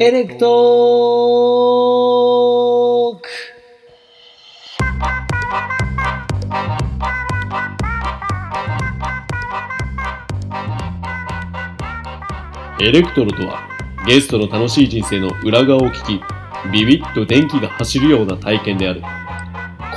[0.00, 3.28] エレクトーク。
[12.80, 13.68] エレクトロとは
[14.06, 16.22] ゲストの楽しい人生の裏側を聞き
[16.70, 19.02] ビビッと電気が走るような体験である。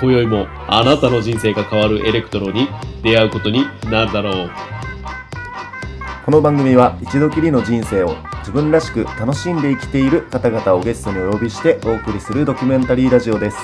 [0.02, 2.68] 今宵もあなたの人生が変わるエレクトロに
[3.04, 4.52] 出会うことになるだろう。
[6.32, 13.58] この番組は一度きりの人生を自分らしく楽しんで生きている方々をゲストにお呼びしてお送りするドキュメンタリーラジオです。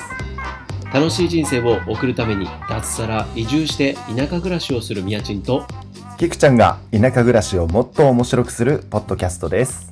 [0.92, 5.66] 楽しい人生を送るために脱サラ移住して田舎暮らしをするみやちんと
[6.18, 9.90] キクちゃんが田舎暮らしをもっと面白くするポッドキャストです。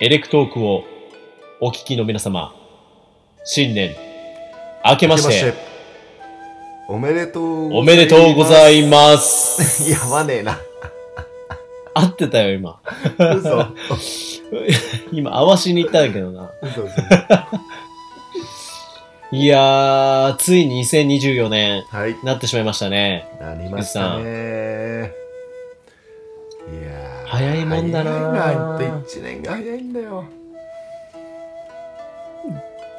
[0.00, 0.84] エレクトークを
[1.60, 2.54] お聞きの皆様
[3.48, 3.94] 新年
[4.84, 5.54] 明けまして。
[6.88, 9.84] おめでとうおめでとうございます。
[9.84, 10.58] す やばねえな。
[11.94, 12.80] 合ってたよ今。
[13.18, 13.66] 嘘。
[15.12, 16.50] 今合わしに行ったんだけどな。
[16.60, 16.92] 嘘嘘。
[19.32, 22.16] いやーついに2024年はい。
[22.24, 23.28] なってしまいましたね。
[23.40, 25.12] なりましたね。
[26.72, 30.24] いやー早いもんだな早いなって1年が早いんだよ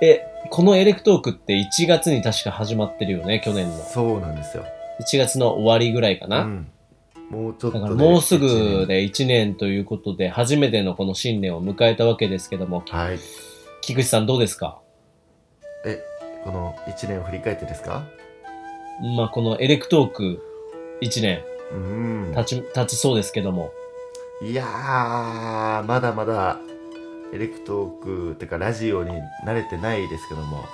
[0.01, 3.77] えこのエレクトークって1月に確か始まってるよね去年の。
[3.83, 4.65] そうなんですよ。
[4.99, 6.67] 1月の終わりぐらいかな、うん。
[7.29, 13.19] もうちょっとだかでらもうすぐで1年ということで、初めてのこの新年を迎えたわけですけども、はい。
[13.81, 14.79] 菊池さんどうですか？
[15.85, 16.01] え
[16.43, 18.03] この1年を振り返ってですか？
[19.17, 20.41] まあこのエレクトーク
[21.01, 21.41] 1年。
[21.71, 22.33] うん。
[22.33, 23.71] 経ち、経ちそうですけども、
[24.41, 26.57] いやーまだまだ
[27.33, 29.11] エレクトークってかラジオに
[29.45, 30.65] 慣れてないですけども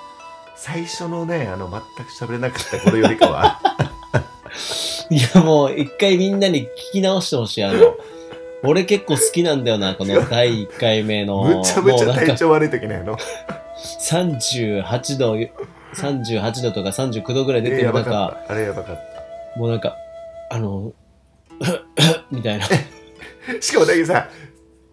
[0.56, 3.60] 最初のねあの全く喋れなかった頃よりかは
[5.10, 7.64] いやもう一回みんなに聞き直してほしい。
[7.64, 7.96] あの、
[8.62, 11.42] 俺結構好きなんだよな、この第1回目の。
[11.60, 13.18] むちゃむちゃ体調悪い時ねあの
[14.00, 15.34] 38度、
[15.94, 18.96] 38度とか39度ぐらい出てる中、あれやばかっ
[19.56, 19.96] もうなんか、
[20.50, 20.92] あの、
[22.30, 22.66] みたいな。
[22.66, 22.74] た
[23.60, 24.28] しかもだけどさ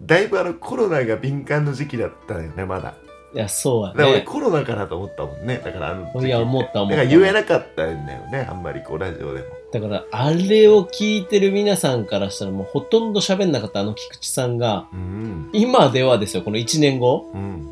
[0.01, 2.95] だいぶあのコロナが敏感の時期だったよねまだ。
[3.33, 4.21] いや、そうだから俺。
[4.21, 5.61] コロナかなと思ったもんね。
[5.63, 6.97] だからあの時いや、思った思った。
[6.97, 9.45] だから言えなかったんだよねあんまりこうラジオでも。
[9.71, 15.49] だから、あれを聞いてる皆さんからしたらもうほとんど喋んなかったあの菊池さんが、うん。
[15.53, 17.69] 今ではですよ、この1年後、うん。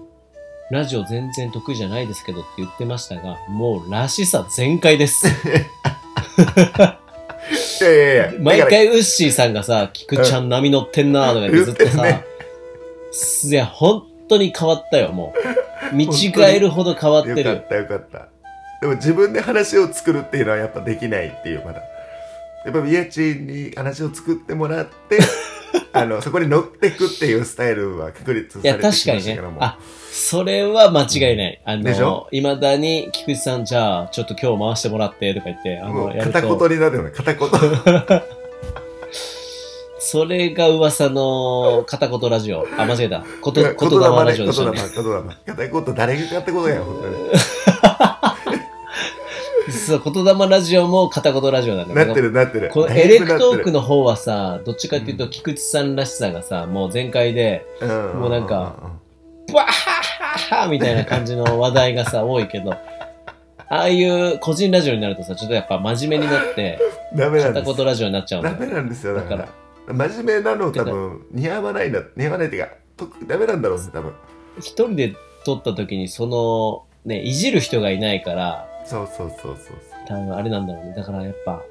[0.72, 5.26] ラジオ全然得意じゃないですけどって言ってましたが、もうらしさ全開です。
[7.52, 15.34] いやいやいや毎回ウッシーさんがさ、菊ちゃん波乗ってんなーとかずっとさ、言っていや、本当に変わったよ、も
[15.92, 15.96] う。
[15.96, 17.50] 見違えるほど変わってる。
[17.50, 18.28] よかったよかった
[18.82, 21.82] でも自分で話を作るっていうのはやっぱできないっていうまだ
[22.66, 25.20] やっぱ家賃に話を作ってもらって
[25.94, 29.52] あのそこに乗ってくっていうスタイルは確立さいや、れてきま確かにねしたけど。
[29.52, 29.78] もあ、
[30.12, 31.62] それは間違いない。
[31.66, 36.58] あでしのょ、未だに菊池さん、じゃあ、ちょっと今日回してもらってとか言って、あの、やる片と。
[36.58, 37.50] 言になるよね片言
[40.02, 42.66] それが噂の片言ラジオ。
[42.78, 43.24] あ、間違えた。
[43.42, 43.76] こと、言霊
[44.26, 44.80] ラジオでしたね。
[44.96, 47.16] 言霊片言誰が片言やよ本当に
[49.72, 52.06] そう、言霊ラジオも片言ラジオなんだけど。
[52.06, 52.70] なってるなってる。
[52.70, 55.30] このエレクトークなの方はさ、どっちかっていうと、うん。
[55.30, 57.66] 菊池さんらしさがさ、もう全開で、
[58.16, 58.76] もうなんか
[59.54, 66.80] バッハッハみたいな感じの話題がさ、多いけど、ああいう個人ラジオになるとさ、ちょっとやっぱ真面目になって、
[67.16, 68.56] ダメなんです片言ラジオになっちゃうんだよ。
[68.60, 69.48] ダメなんですよだから
[69.88, 74.14] ら真面目なの多分似合わないんだ似合わないっていうかとダメなんだろうね多分
[74.60, 75.16] 一人で
[75.46, 79.78] 撮った時に、その、ね、いじる人がいないから、そうそうそうそう
[80.08, 80.94] 多分あれなんだろうね。
[80.96, 81.64] だからやっぱ、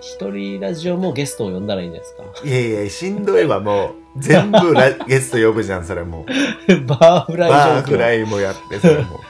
[0.00, 2.48] 一人ラジオもゲストを呼んだらいいんじゃないですか。
[2.48, 3.94] いやいやしんどいわもう。
[4.18, 6.26] 全部ラ ゲスト呼ぶじゃんそれも。
[6.68, 7.50] うバーフライ。
[7.50, 9.20] バーフライもやってそれも。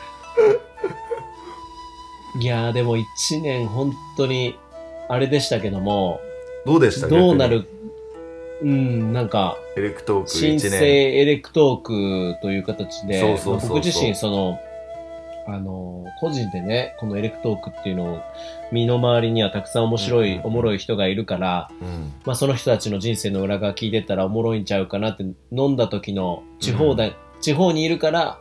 [2.40, 4.56] いやーでも一年本当に
[5.08, 6.20] あれでしたけども、
[6.64, 7.68] どうでしたどうなる、
[8.62, 11.82] うん、なんか、エレクトーク新生1年エレクトー
[12.34, 14.58] クという形で、僕自身その、
[15.46, 18.20] あの、個人でね、このエレクトークっていうのを、
[18.70, 20.46] 身の回りにはたくさん面白い、うんうんうん。
[20.46, 22.12] おもろい人がいるから、うん。
[22.24, 27.10] まあその人たちの人生の裏側聞いてったらおもろいんちゃうかなって、飲んだ時の地方だ、
[27.40, 28.38] 地方にいるから、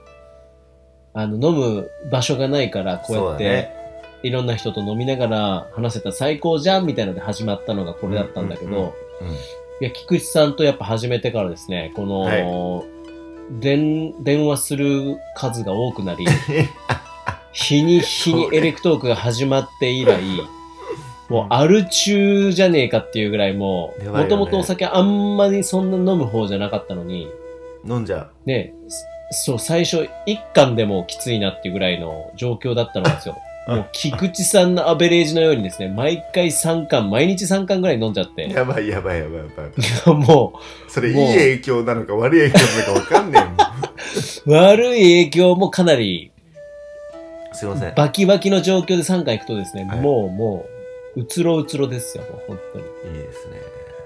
[1.13, 3.81] あの、飲む場所がないから、こうやって、ね
[4.24, 9.36] いろんな人と飲みながら話せたら最高じゃんみたいなので始まったのがこれだったんだけど、うんうんうん
[9.81, 12.83] いや、菊池さんとやっぱ始めてからですね、この、は電
[13.59, 14.13] 電
[14.45, 16.25] 話する数が多くなり、
[17.51, 20.21] 日に日にエレクトークが始まって以来、
[21.30, 27.27] もうアル中じゃねえかっていうぐらいもう、ともとお酒あんまりそんな飲む方じゃなかったのに、
[27.88, 28.74] 飲んじゃね、
[29.30, 33.38] そそう、最初一缶でもきついなっていうぐらいの状況だったのですよ。
[33.67, 38.49] もう菊池さんのアベレージのようにですね、毎回3缶、毎日3缶ぐらい飲んじゃって、う。
[38.51, 40.15] やばいやばいやばいやばい。
[40.25, 43.53] もそれいい影響なのか悪い影響なのかわかんねえもん。
[43.53, 46.31] う 悪い影響もかなり
[47.53, 47.93] すいません。
[47.95, 50.65] バキバキの状況で3回行くとですね、はいもうも
[51.15, 52.85] う、うつろうつろですよ、もう本当に。
[53.17, 53.57] いいですね。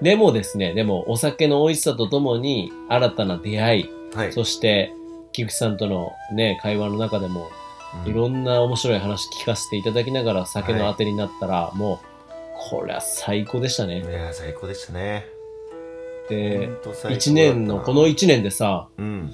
[0.02, 4.32] でもですね、でもお酒の美味しさとともに新たな出会い、はい。
[4.32, 4.92] そして
[5.32, 7.65] 菊池さんとのね、会話の中でもうん
[8.04, 12.06] いろんな面白い話聞かせていただきながら酒のあてになったら、もう、
[12.70, 14.00] これは最高でしたね。
[14.00, 15.26] いや、最高でしたね。
[16.28, 19.32] でほ、んと最高だったな一年の、この一年でさ、うん。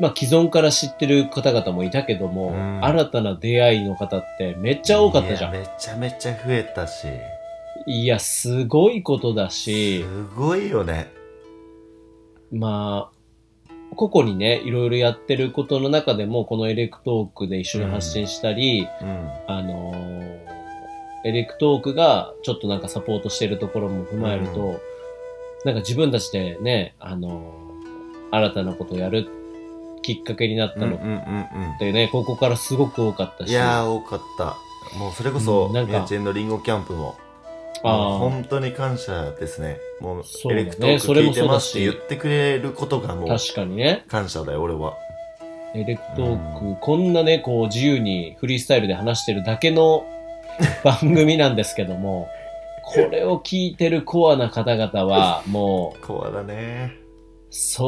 [0.00, 5.52] まあ既存から知ってる方々もいたけども、うん新たな出会いの方ってめっちゃ多かったじゃん。
[5.52, 7.08] めちゃめちゃ増えたし、
[7.86, 11.10] いや、すごいことだし、すごいよね。
[12.52, 13.17] まあ、
[13.98, 19.30] 個々にね、いろいろやってることの中でも、このエレクトークで一緒に発信したり、うん。
[19.46, 20.48] あのー
[21.24, 24.80] エレクトークがちょっとなんかサポートしてるところも踏まえると、う
[25.64, 27.68] なんか自分たちでね、あのー
[28.30, 29.26] 新たなことをやる
[30.02, 34.56] きっかけになったのっうんうんうここからすごく多かったし、いやー、多かった。
[34.96, 37.16] もうそれこそ、うんなんかみやちんのリンゴキャンプも、
[37.82, 39.78] 本当に感謝ですね。
[40.00, 44.96] もう、エレクトーク聞いてますって言ってくれることがもう、確かにね、感謝だよ、俺は。
[45.74, 50.04] エレクトーク、こんなね、こう自由にフリースタイルで話してるだけの
[50.82, 52.28] 番組なんですけども、
[52.82, 56.96] これを聞いてるコアな方々は、もう、コアだね。
[57.50, 57.86] 相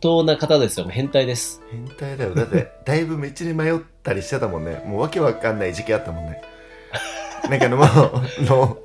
[0.00, 0.86] 当な方ですよ。
[0.88, 1.62] 変態です。
[1.70, 2.34] 変態だよ。
[2.34, 4.82] だって、だいぶ道に迷ったりしてたもんね。
[4.84, 6.42] もうわけわかんない時期あったもんね。
[7.48, 8.76] なんかあのもう、 あの、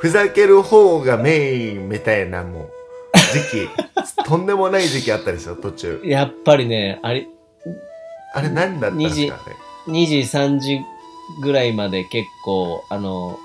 [0.00, 2.70] ふざける方がメインみたいなもう、
[3.32, 3.68] 時期、
[4.24, 6.00] とんでもない時期あったでしょ、途中。
[6.04, 7.26] やっぱりね、あれ、
[8.34, 9.40] あれ何だったんですかね。
[9.88, 10.80] 2時、3時
[11.42, 13.38] ぐらいまで結構、あの、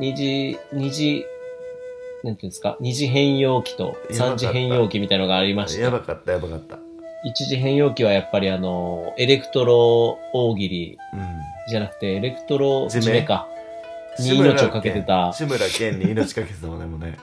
[0.00, 1.24] 2時、2時、
[2.24, 5.68] なんていうんですか、2時変容期と3時変容期みたいなのがありまうん。
[5.68, 6.76] して、やばかった、やばかった。
[7.24, 11.20] 1時変容期はやっぱりあの、エレクトロ大喜利うん。
[11.68, 13.48] じゃなくて、エレクトロ地名締めか。
[14.18, 17.16] に命をかけてた志村けんに命かけてたもんね、もうね。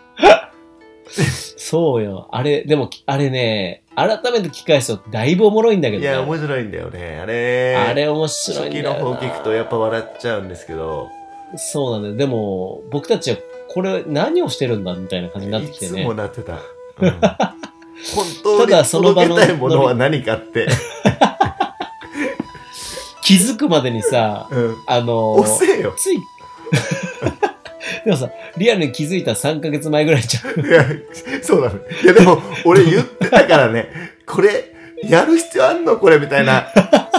[1.58, 2.28] そうよ。
[2.32, 6.10] あれ、でも、あれね、改めて聞き返すとだいぶおもろいんだけどね。
[6.10, 7.20] いや、面白いんだよね。
[7.22, 8.90] あれ、あれ面白いんだよな。
[8.92, 11.10] 初期の方聞くとやっぱ笑っちゃうんですけど、
[11.58, 12.16] そうなんだよ。
[12.16, 13.38] でも、僕たちは
[13.70, 16.14] これ何をしてるんだみたいな感じになってきてねいつも。
[16.14, 16.54] なってた。
[16.54, 16.60] うん
[18.16, 20.68] 本当ただにその場の届けたいものは何かって。
[23.30, 24.76] 気づくまでにさ、うん。
[24.88, 25.94] あの遅えよ。
[25.96, 26.18] つい、
[28.04, 30.66] でもさ、リアルに気づいた3ヶ月前ぐらいじゃん。
[30.66, 30.84] いや、
[31.44, 31.76] そうだね。
[32.04, 33.92] いや、でも、俺言ってたからね、
[34.26, 34.74] これ、
[35.04, 35.98] やる必要あんの？
[35.98, 36.68] これ、みたいな。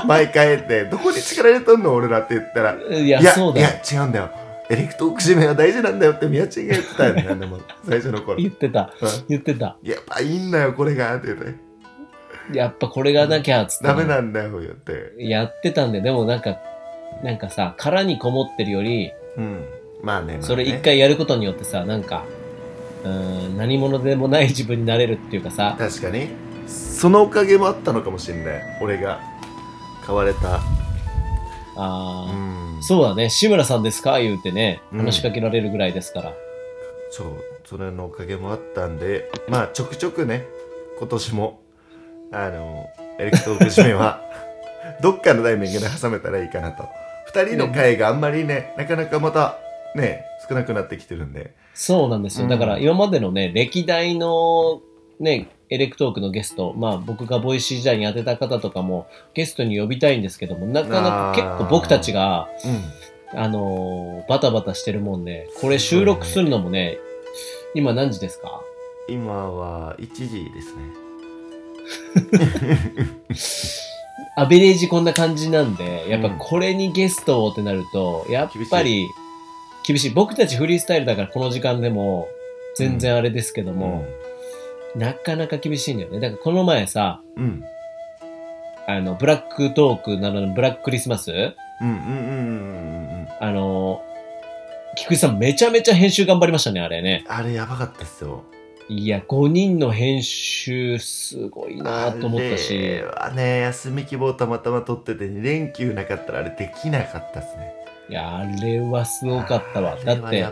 [0.04, 1.94] 毎回って、どこに力入れとんの？
[1.94, 3.68] 俺らって言ったら、いや、いや、そうだよ。
[3.68, 4.30] いや、違うんだよ。
[4.68, 7.58] エレクトーク締めは大事なんだよって宮地が言ってたよね、でも、
[7.88, 8.36] 最初の頃。
[8.38, 8.92] 言ってた。
[9.00, 9.76] うん言ってた。
[9.82, 11.69] やっぱいいんだよ、これが、って言って。
[12.52, 15.14] やっぱこれがなきゃ、つってね、ダメなんだよ、言って。
[15.18, 16.58] やってたんで、でもなんか、
[17.22, 19.64] なんかさ、殻にこもってるより、うん。
[20.02, 20.78] まあね、まあねそれ一。
[20.78, 22.24] 回やることによってさ、なんか、
[23.04, 26.28] うーん、何者でもない自分になれるっていうかさ、確かに。
[26.66, 28.62] そのおかげもあったのかもしれない。
[28.80, 29.20] 俺が
[30.04, 30.60] 買われた。
[31.76, 32.82] あー、うん。
[32.82, 34.18] そうだね、志村さんですか？
[34.20, 36.32] 言うてね、うん話しかけられるぐらいですから。
[37.10, 37.26] そう、
[37.64, 40.46] それのおかげもあったんで、まあちょくちょくね、
[40.98, 41.60] 今年も、
[42.32, 44.20] あの、エレクトーク締めは、
[45.02, 46.84] どっかのタイミングで挟めたらいいかなと。
[47.26, 49.56] 二人の回があんまりね、なかなかまた、
[49.94, 51.52] ね、少なくなってきてるんで。
[51.74, 52.44] そうなんですよ。
[52.44, 54.80] うんだから今までのね、歴代の
[55.20, 63.40] ね、エレクトークのゲスト、まあ僕が Voicy 時代に当てた方とかもゲストに呼びたいんですけども、なかなか結構僕たちが、うん。
[63.40, 66.98] あのーバタバタしてるもんで、これ収録するのもね、
[67.74, 68.60] 今何時ですか？
[69.08, 70.82] 今は1時ですね。
[74.36, 79.06] アベレージこんな感じなんで、やっぱこれにゲストをってなると、やっぱり
[79.86, 80.10] 厳しい。
[80.10, 82.28] 僕たちフリースタイルだからこの時間でも
[82.76, 84.04] 全然あれですけども、
[84.96, 86.20] なかなか厳しいんだよね。
[86.20, 87.44] だからこの前さ、うん。
[87.44, 87.64] うん。
[88.86, 91.30] あの、ブラックトークなののブラッククリスマス？
[91.30, 93.28] うんうんうんうんうんうん。
[93.40, 94.02] あの、
[94.96, 97.24] 菊池さんめちゃめちゃ編集頑張りましたね、あれね。
[97.28, 98.42] あれやばかったっすよ。
[98.92, 107.72] いや、5人の編集すごいなと思ったしあれ、はね、休み希望たまたま取ってて2連休なかったらあれできなかったっすね。
[108.08, 109.96] いや、あれはすごかったわ。
[110.04, 110.44] だって。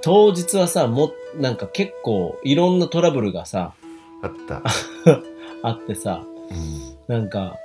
[0.00, 3.74] 当日はさ、も、なんか結構いろんなトラブルがさ、
[4.22, 4.62] あった。
[5.68, 7.58] あってさ、うんなんか、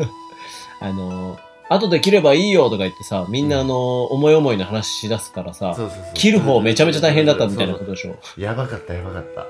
[0.80, 1.38] あの、
[1.72, 8.16] 後で切ればいいよとか言ってさ、みんなあの、思い思いの話し出すからさ、そうそうそう切る方めちゃめちゃ大変だったみたいなことでしょ？
[8.38, 9.40] やばかった、やばかった。
[9.42, 9.44] あ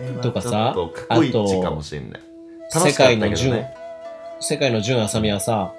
[0.00, 2.20] れはとかさちょっと過去一かもしれない。
[2.74, 3.74] 楽世界の純ね、
[4.40, 5.72] 世界の純浅見はさ、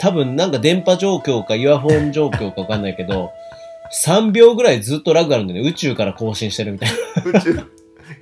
[0.00, 3.30] 多分なんか電波状況かイヤホン状況かわかんないけど、
[4.04, 5.68] 3秒ぐらいずっとラグあるんだよね。
[5.68, 6.90] 宇宙から更新してるみたい
[7.24, 7.54] 宇宙、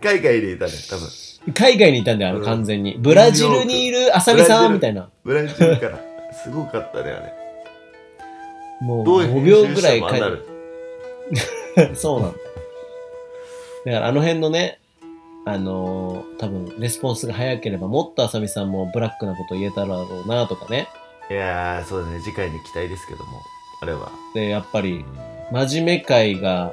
[0.02, 1.08] 海外にいたね、多分。
[1.46, 1.52] な。
[1.54, 2.96] 海外にいたんだよ、あのうん完全に。
[2.98, 5.08] ブラジルにいる浅見さんみたいな。
[5.24, 5.98] ブラジルから。
[6.32, 7.32] すごかったね、あれ。
[8.80, 10.46] もうどう5秒ぐらい編集してもああなる
[11.96, 12.38] そうなんだ。
[13.86, 14.78] だからあの辺のね、
[15.46, 20.88] あのー多分レスポンスが早ければもっと浅見さんもブラックなこと言えただろうなとかね。
[21.30, 23.40] いやー、そうだね、次回に期待ですけども。
[23.82, 24.10] あれは。
[24.34, 25.04] で、やっぱり
[25.50, 26.72] 真面目会が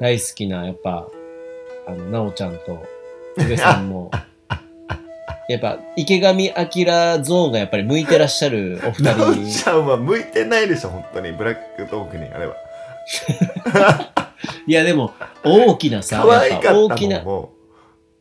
[0.00, 1.06] 大好きな、やっぱ、
[1.86, 2.82] あの、なおちゃんと、
[3.40, 4.10] 宇部さんも、
[5.48, 9.50] やっぱ、池上彰ゾーンがやっぱり向いてらっしゃるお二人。
[9.50, 11.32] ちゃんは向いてないでしょ、本当に。
[11.32, 12.54] ブラックトークに、あれは。
[14.66, 15.12] いや、でも、
[15.44, 17.24] 大きなさ、可愛か大きな。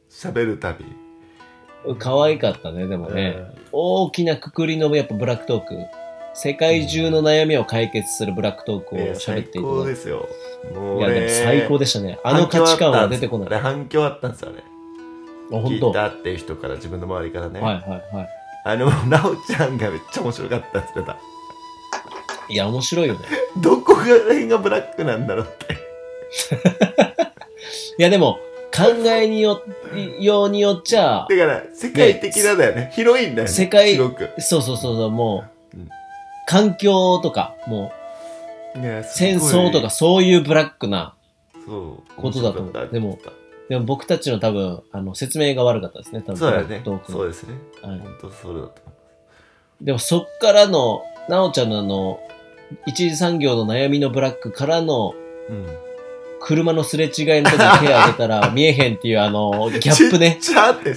[0.10, 0.86] 喋るたび。
[1.98, 3.38] 可愛かったね、でもね。
[3.72, 5.78] 大きなくくりのやっぱブラックトーク。
[6.34, 10.28] 世界中の悩みを解決するブラックトークを喋っていた最高ですよ。
[10.74, 11.06] もうて。
[11.06, 12.20] いや、でも最高でしたね。
[12.24, 13.60] あの価値観は出てこない。
[13.60, 14.64] 反響あったんですよ、あれ。
[14.64, 14.69] あ、本当。
[15.50, 17.60] 聞いたはいっていう人から、自分の周りからね。
[17.60, 18.30] はいはい。
[18.66, 21.18] あの、 なおちゃんがめっちゃ面白かったって言ってた。
[22.50, 23.20] いや、面白いよね。
[23.58, 25.76] どこが辺がブラックなんだろうって。
[27.98, 28.40] いや、でも、
[28.76, 29.62] 考えによ、
[30.20, 32.92] ようによっちゃ、だから、世界的なだよね。
[32.94, 33.54] 広いんだよね。
[33.54, 34.30] 世界すごく。
[34.38, 35.90] そうそうそうそう、もう、うん
[36.46, 37.92] 環境とか、も
[38.76, 41.14] う、戦争とか、、そういうブラックな。
[42.18, 43.20] ことだと思うでも
[43.70, 46.38] でも僕たちの多分、あの、説明が悪かったですね、多分。
[46.38, 47.56] そうだよねそうですね。
[47.84, 48.82] はい本当それだと
[49.82, 52.20] でもそっからの、なおちゃんのあの、
[52.88, 55.16] 一次産業の悩みのブラックからの、思
[55.50, 55.52] う。
[55.52, 55.68] うん。
[56.42, 57.12] 車のすれ違い
[57.42, 60.38] の時に手を挙げたら 見えへんっていうあの、ギャップね。
[60.42, 60.96] ちっちゃって、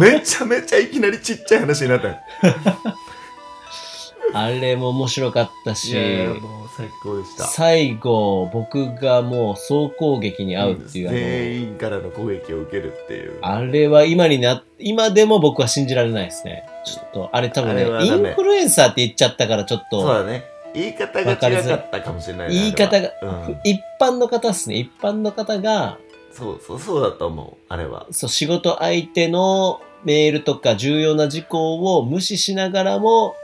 [0.00, 2.16] めちゃめちゃいきなりちっちゃい話になったよ。
[4.34, 7.44] あれも面白かったいし、やいやもう最高でした。
[7.44, 13.38] 最後、僕がもう総攻撃に遭うっていう、全員からの攻撃を受けるっていう。
[13.42, 16.64] あれは今にな、今でも僕は信じられないですね。
[16.84, 20.44] ちょっと、あれ多分ね、インフルエンサーって言っちゃったからちょっと、そうだね。
[20.74, 23.60] 言い方が違かったかもしれないね言い方がうん。
[23.62, 24.76] 一般の方ですね。
[24.76, 25.98] 一般の方が、
[26.32, 27.64] そうそう、そうだと思う。
[27.68, 28.06] あれは。
[28.10, 33.36] そう、仕事相手のメールとか重要な事項を無視しながらも、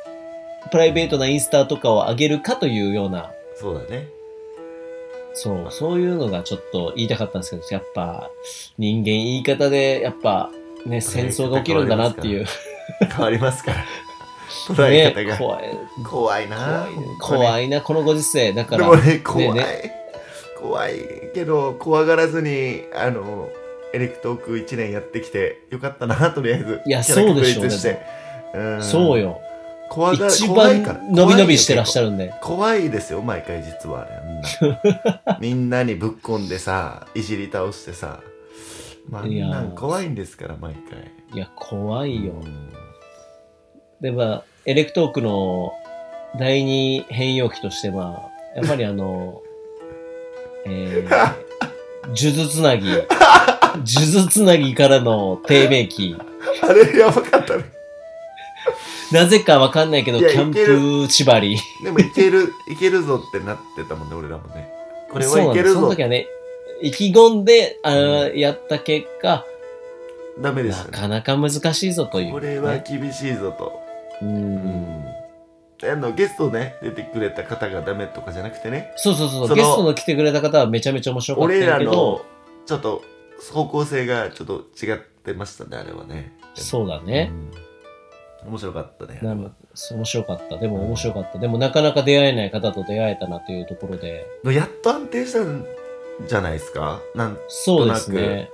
[0.71, 4.09] プライベートなインスタとかを上げるかというような、そうだね。
[5.35, 8.31] そう、そういうのがちょっと言いたかったんですけど、やっぱ
[8.79, 10.51] 人間言い方で、やっぱ
[10.87, 12.47] ね、戦争が起きるんだなっていう。
[13.11, 13.85] 変わりますから。
[14.67, 15.37] 捉え方ね、が。
[15.37, 15.79] 怖い。
[16.05, 16.89] 怖いな
[17.21, 18.53] 怖いな、このご時世。
[18.53, 19.53] だから、でもね、怖い。
[19.55, 19.95] ね
[20.61, 20.93] 怖い
[21.35, 23.49] けど、怖がらずに、あの、
[23.93, 26.81] エレクトーク1年やってきて、よかったな、とりあえず。
[26.87, 29.21] いやそうでしょうねそう。
[29.21, 29.41] よ。
[29.91, 30.83] 怖が一番
[31.13, 32.07] 伸び伸びしてらっしゃる。
[32.07, 32.33] るんで。
[32.41, 35.37] 怖いですよ、毎回実はあれ。
[35.41, 38.21] みんな にぶっ込んでさ、いじり倒してさ。
[39.09, 41.11] まあ、いん怖いんですから、毎回。
[41.35, 42.33] いや、怖いよ。
[42.33, 42.71] うん
[44.01, 45.73] で、まあ、エレクトークの
[46.39, 49.43] 第二変容期として、まあ、やっぱりあの、
[50.67, 52.89] えー、数珠つなぎ、
[53.85, 56.17] 数珠つなぎからの低迷期。
[56.63, 57.65] あれ、やばかったね。
[59.13, 61.59] なぜかわかんないけど、いやキャンプ縛り。
[61.83, 64.69] でも、いける、いけるぞってなってたもんね、俺らもね。
[65.11, 66.03] これはいけるぞそうなんですその時。
[66.03, 66.27] はね、
[66.83, 69.45] 意気込んで、あーやった結果、
[70.39, 70.99] なダメでしたね。
[70.99, 73.81] かなか難しいぞという、これは厳しいぞと。
[74.23, 74.25] う。
[74.25, 75.05] うんん。
[75.83, 82.23] あの、ゲストね、出てくれた方がダメとかじゃなくてね、そうそうそうそのゲストの来てくれた方はめちゃめちゃ面白かったん俺らやけどの、
[82.67, 83.03] ちょっと、
[83.53, 86.33] 方向性がちょっと違ってましたね、あれはね。
[86.55, 87.33] そうだね。
[87.55, 87.70] うん
[88.47, 89.19] 面白かったね。
[89.23, 89.51] なる
[89.93, 90.57] 面白かった。
[90.57, 91.39] でも面白かった。
[91.39, 94.27] でもなかなか出会えない方と出会えたなというところで。
[94.45, 95.65] やっと安定したん
[96.27, 97.01] じゃないですか？
[97.15, 98.51] なんそうですね。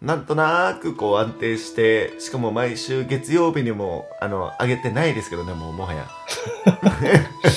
[0.00, 6.06] なんとなくこう安定して、しかも毎週月曜日にも、あの、上げてないですけどね、もうもはや。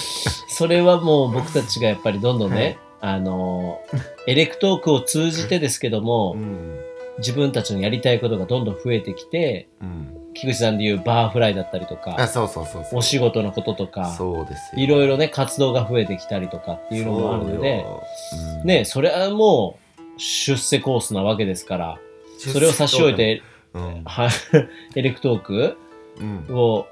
[0.48, 3.80] それはもう僕たちがやっぱりどんどんね、あの、
[4.28, 6.80] エレクトークを通じてですけども、うん。
[7.20, 10.18] 自分たちのやりたいことがどんどん増えてきて、うん。
[10.34, 13.00] 菊池さんで言うバーフライだったりとあ、か、そうそうそうそう。
[13.00, 14.82] お仕事のこととか、そうですよ。
[14.82, 17.86] いろいろね、活動が増えてきたりとかっていうのもあるので、
[18.32, 22.00] そうよ、うんね、それはもう出世コースなわけですから、
[22.38, 23.42] それを差し置い、て、
[23.74, 24.04] うん。
[24.06, 24.30] は
[24.96, 25.78] エレクトーク
[26.20, 26.56] うん。
[26.56, 26.88] を、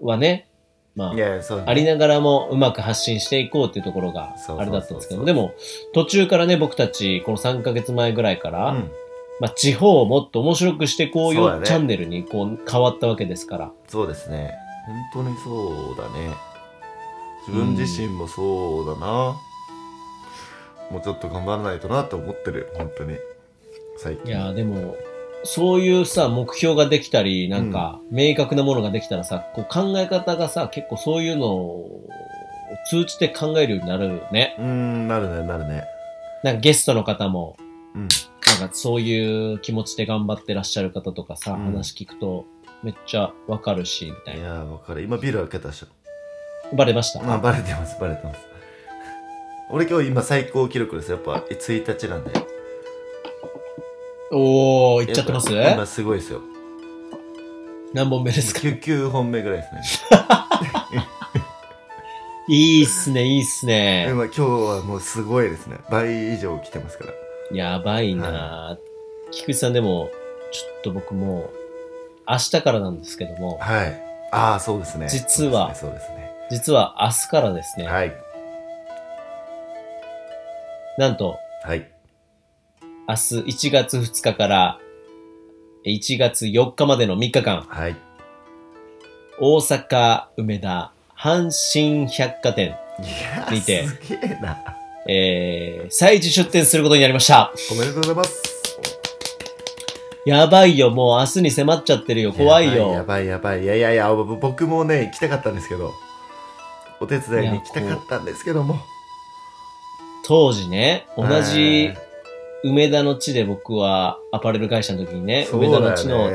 [0.00, 0.46] はね、
[0.94, 5.52] まあい、や、そうね、ありながらもうまく発信していこうっていうところがそうそうそうそうあれだったんですけど、でも
[5.92, 8.90] 途中からね、僕たちこの3ヶ月前ぐらいから、うん。
[9.40, 13.72] まあ地方をもっと面白くしてこうよ、そうだねチャンネルにこう変わったわけですから。
[13.88, 14.52] そうですね。
[15.12, 16.34] 本当にそうだね。
[17.46, 19.36] 自分自身もそうだな。
[20.90, 23.16] もうちょっと頑張らないとなと思ってる、本当に。
[23.98, 24.26] 最近。
[24.26, 24.96] いやーでも、
[25.44, 32.08] そういうさ、目標ができたり、なんか、明確なものができたらさ、こう考え方がさ、結構そういうのを
[32.88, 34.56] 通じて考えるようになるね。
[34.58, 35.84] うーん、なるね、なるね。
[36.42, 37.56] なんかゲストの方も、
[37.94, 38.08] うん。
[38.60, 42.46] なんかそういう気持ちで頑張ってらっしゃる方とかさ、うん話聞くと
[42.82, 44.40] めっちゃわかるし、みたいな。
[44.40, 45.02] いやー、わかる。
[45.02, 45.86] 今ビル開けたでしょ。
[46.76, 48.40] バレました、まあ、バレてます、バレてます。
[49.70, 51.10] 俺今日今最高記録です。
[51.10, 52.30] やっぱ1日なんで。
[54.32, 55.52] おー、いっちゃってます？
[55.52, 56.40] やぱ今すごいですよ。
[57.94, 60.14] 何本目ですか？9, 9本目ぐらいですね。
[62.48, 64.06] いいっすね、いいっすね。
[64.10, 65.78] 今今日はもうすごいですね。
[65.90, 67.12] 倍以上来てますから。
[67.52, 68.78] やばいな、
[69.30, 70.10] 菊池さんでも、
[70.52, 71.50] ちょっと僕もう、
[72.28, 74.02] 明日からなんですけども、はい。
[74.32, 75.08] ああ、そうですね。
[75.08, 76.30] 実はそうですね。
[76.50, 78.12] 実は明日からですね、はい。
[80.98, 81.90] なんと、はい。
[83.06, 84.78] 明日1月2日から
[85.84, 87.96] 1月4日までの3日間、はい。
[89.38, 94.56] 大阪梅田阪神百貨店、いやー見てすげえな。
[95.08, 97.52] えー、再次出店することになりました。
[97.70, 98.42] おめでとうございます。
[100.24, 103.04] やばいよ、もう明日に迫っちゃってるよ、怖いやよ。
[103.06, 103.62] ばいやばい。
[103.62, 105.92] いやいやいや、ぼ僕もね、行きたかったんですけど、
[107.00, 108.78] お手伝いに行きたかったんですけども。
[110.26, 112.14] 当時ね、同じはい
[112.64, 116.30] 梅田の地で僕はアパレル会社の時にね、そう梅田だの地の。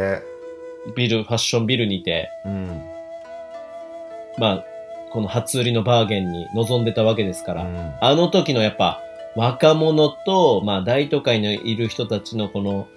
[0.96, 2.82] ビル、ファッションビルにて、うん。
[4.38, 4.66] まあ、
[5.12, 9.02] この初売りのバーゲンに臨んでたわけですから、うんあの時のやっぱ
[9.36, 12.88] 若者と、まあ大都会にいる人たちのこの、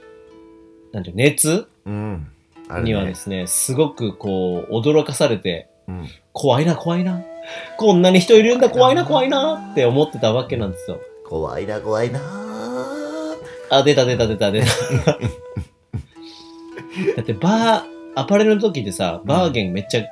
[0.92, 1.66] なんていうの熱？
[1.86, 2.28] うん。
[2.70, 6.08] ねにはですね、すごくこう、驚かされて、うん。
[6.32, 7.22] 怖いな、怖いな。
[7.76, 11.00] こんなに人いるんだ、怖いな、怖いなって思ってたわけなんですよ。
[11.28, 12.20] 怖いな、怖いな
[13.70, 14.66] あ、出た出た出た出た。
[17.16, 20.04] だってバー、アパレルの時でさ、バーゲンめっちゃ、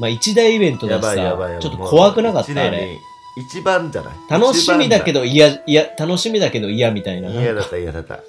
[0.00, 1.62] まあ一大イベントだやしさ、ばいやばいやばい。
[1.62, 2.98] ちょっと怖くなかったあれ。
[3.36, 4.14] 一番じゃない？
[4.30, 5.20] 楽しみだけど。
[5.20, 7.30] ど嫌、いや、楽しみだけど嫌みたいな。
[7.30, 8.20] 嫌だった嫌だった。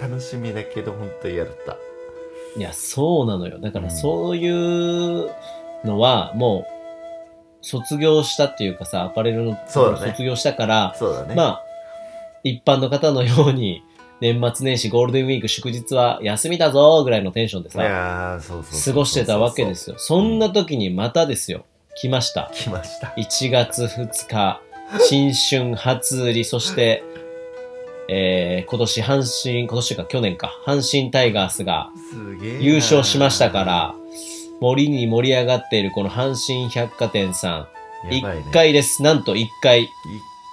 [0.00, 1.76] 楽しみだけど本当嫌だった。
[2.56, 3.58] いや、そうなのよ。
[3.60, 5.30] だかうんらそういう
[5.84, 6.78] のは、もう、
[7.60, 11.34] 卒業したっていうかさ、アパレルの卒業したから、そうだね。
[11.36, 11.62] まあ、
[12.42, 13.82] 一般の方のように、
[14.20, 17.82] 年末年始、ゴールデンウィーク、祝日は休みだぞぐらいのテンションでいさ、
[18.86, 19.96] 過ごしてたわけですよ。
[19.98, 21.64] そんな時にまたですよ、
[22.00, 22.50] 来ました。
[22.52, 23.14] 来ました。
[23.16, 24.60] 1月2日、
[25.00, 27.04] 新春初売り、そして、
[28.08, 31.90] えー、今年阪神、今年か去年か、阪神タイガースが。
[32.60, 33.94] 優勝しましたから、
[34.60, 37.68] 森に盛り上がっているこの阪神百貨店さ
[38.04, 38.50] ん、ね1。
[38.50, 39.02] 階です。
[39.02, 39.88] なんと1階、一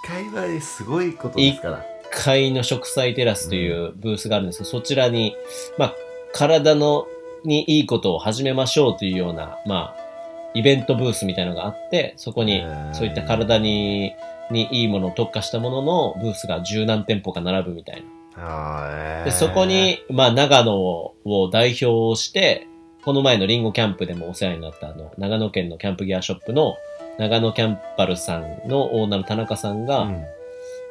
[0.07, 1.94] 回はすごいことですから。
[2.15, 5.35] 1階の植栽テラスというブースがあるんですけど、そちらに、
[5.77, 5.93] まあ、
[6.33, 7.07] 体の
[7.43, 10.05] にいいことを始めましょうというような、まあ、
[10.53, 14.13] イベントブースみたいなのがあって、そこにそういった体に、
[14.51, 18.03] にいいものを特化したもののブースが十何店舗か並ぶみたい
[18.37, 19.23] な。
[19.25, 21.15] で、そこに、まあ、長野を
[21.51, 22.67] 代表して、
[23.03, 26.75] この前のリンゴキャンプでもお世話になった、あの、長野県のキャンプギアショップの、
[27.17, 30.25] 長野キャンパルさんのオーナーの田中さんが、うん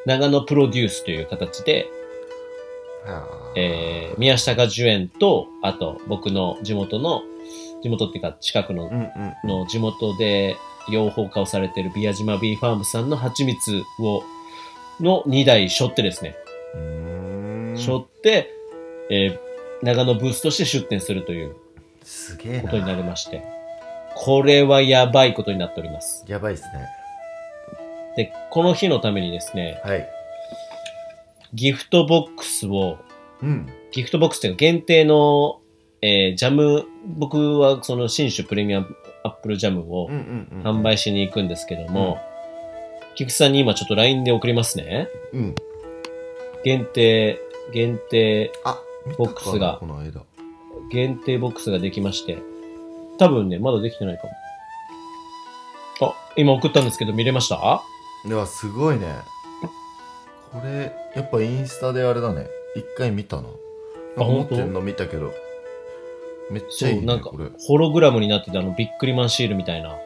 [0.07, 1.87] 長野プロデュースという形で、
[3.57, 7.23] えー、宮下果樹園と、あと、僕の地元の、
[7.83, 8.91] 地元っていうか、近くの、
[9.45, 10.57] の地元で
[10.89, 14.23] 養蜂家をされている宮島ビーファームさんの蜂蜜を、
[15.01, 16.37] の2台背負ってですね、
[17.77, 18.51] 背負って、
[19.11, 21.57] えー、長野ブースとして出店するという
[22.03, 22.97] すげえことになな。
[22.97, 23.43] りまして、
[24.15, 26.25] これはやばいことになっております。
[26.29, 27.04] やばいですね。
[28.17, 30.09] で、この日のためにですね、はい。
[31.53, 32.99] ギフトボックスを、
[33.43, 33.69] うん。
[33.93, 35.61] ギフトボックスっていうか限定の、
[36.03, 36.85] えージャム、
[37.17, 40.79] 僕はその新種プレミアムアップルジャムをうんうんうん。
[40.81, 42.19] 販売しに行くんですけども、
[43.15, 45.09] 菊池さんに今ちょっと LINE で送りますね。
[45.33, 45.55] うん。
[46.65, 47.39] 限定、
[47.73, 48.51] 限定、
[49.19, 50.23] ボックスがこの間。
[50.91, 52.39] 限定ボックスができまして。
[53.19, 54.27] 多分ね、まだできてないか
[56.01, 56.09] も。
[56.09, 57.83] あ、今送ったんですけど見れました？
[58.27, 59.07] いや、すごいね。
[60.53, 62.47] これ、やっぱインスタであれだね。
[62.77, 63.43] 一回見たな。
[63.43, 63.55] なん
[64.17, 65.33] か持ってんの見たけど。
[66.51, 69.97] めっちゃいいね、なんかこれ。、ホログラムになってて、あの、ビックリマンシールみたいな。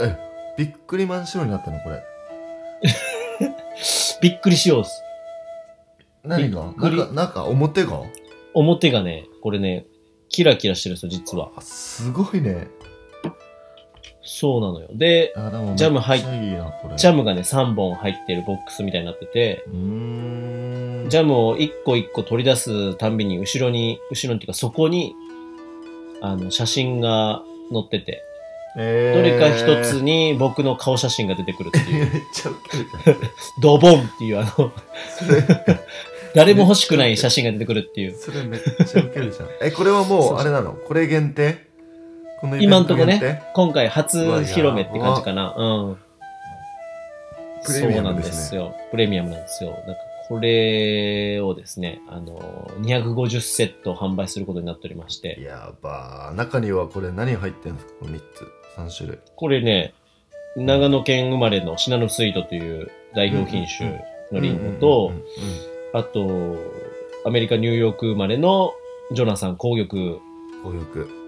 [0.00, 0.16] え、
[0.56, 2.02] びっくりマンシロになったのこれ。
[4.22, 5.02] びっくりしようっす。
[6.24, 6.62] 何が？
[6.62, 6.96] びっくり？
[6.96, 8.02] 中、中、表が？
[8.54, 9.86] 表がね、これね、
[10.28, 11.50] キラキラしてるんですよ、実は。
[11.56, 12.68] あすごいね。
[14.24, 14.88] そうなのよ。
[14.92, 16.96] で、あ、でもジャム入っめっちゃいいな、これ。
[16.96, 21.08] ジャムがね、3本入ってるボックスみたいになってて、うーん。
[21.08, 25.14] ジャムを1個1個取り出すたんびに、後ろに、後ろにっていうか、そこに、
[26.20, 28.22] あの、写真が載ってて、
[28.76, 32.54] えどれか一つに僕の顔写真が出てくるってい めっう、ちゃウ
[33.04, 33.16] ケる。
[33.60, 34.50] ドボンっていう、あの、
[35.18, 35.42] それ、
[36.34, 38.14] 誰も欲しくない写真が出てくるっていう。
[38.16, 39.48] それめっちゃウケるじゃん。
[39.62, 40.72] え、これはもう、あれなの？
[40.72, 41.52] これ限定？
[41.52, 41.58] こ
[42.46, 45.54] の今んとこね、今回初披露目って感じかな。
[45.56, 45.96] うん。
[47.64, 48.76] プレミアムですねそうなんですよ。
[48.90, 49.70] プレミアムなんですよ。
[49.70, 49.94] なんか
[50.28, 52.38] これをですね、あの、
[52.80, 56.36] 250セット販売することになっておりまして、やばー。
[56.36, 57.92] 中にはこれ何入ってんですか？
[58.00, 58.46] この3つ。
[58.76, 59.18] 3種類。
[59.36, 59.94] これね、
[60.56, 64.02] 長野県生まれのシナノスイートという代表品種
[64.32, 65.12] のリンゴと
[65.92, 66.56] あと、
[67.26, 68.72] アメリカ・ニューヨーク生まれの
[69.12, 70.20] ジョナサン紅玉、うん。
[70.62, 71.21] 紅玉。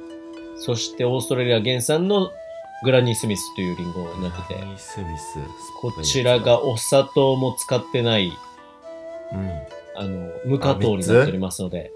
[0.57, 2.31] そしてオーストラリア原産の
[2.85, 5.39] グラニー・スミスというリンゴになってて、ナニースミス。
[5.81, 8.33] こちらがお砂糖も使ってない、
[9.33, 9.51] うん。
[9.97, 11.93] あの、無加糖になっておりますので、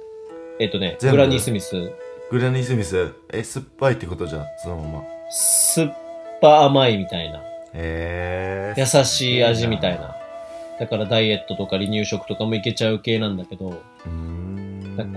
[0.60, 1.92] えっとね、グラニー・スミス、
[2.30, 3.14] グラニースミス？
[3.32, 4.46] え、酸っぱいってことじゃん。
[4.62, 5.04] そのまま。
[5.30, 5.96] 酸っ
[6.40, 7.42] ぱ甘いみたいな、
[7.74, 8.80] へー。
[8.80, 10.14] 優しい味みたいな。
[10.78, 13.82] だからダイエットとか離乳食とかもいけちゃう系なんだけど、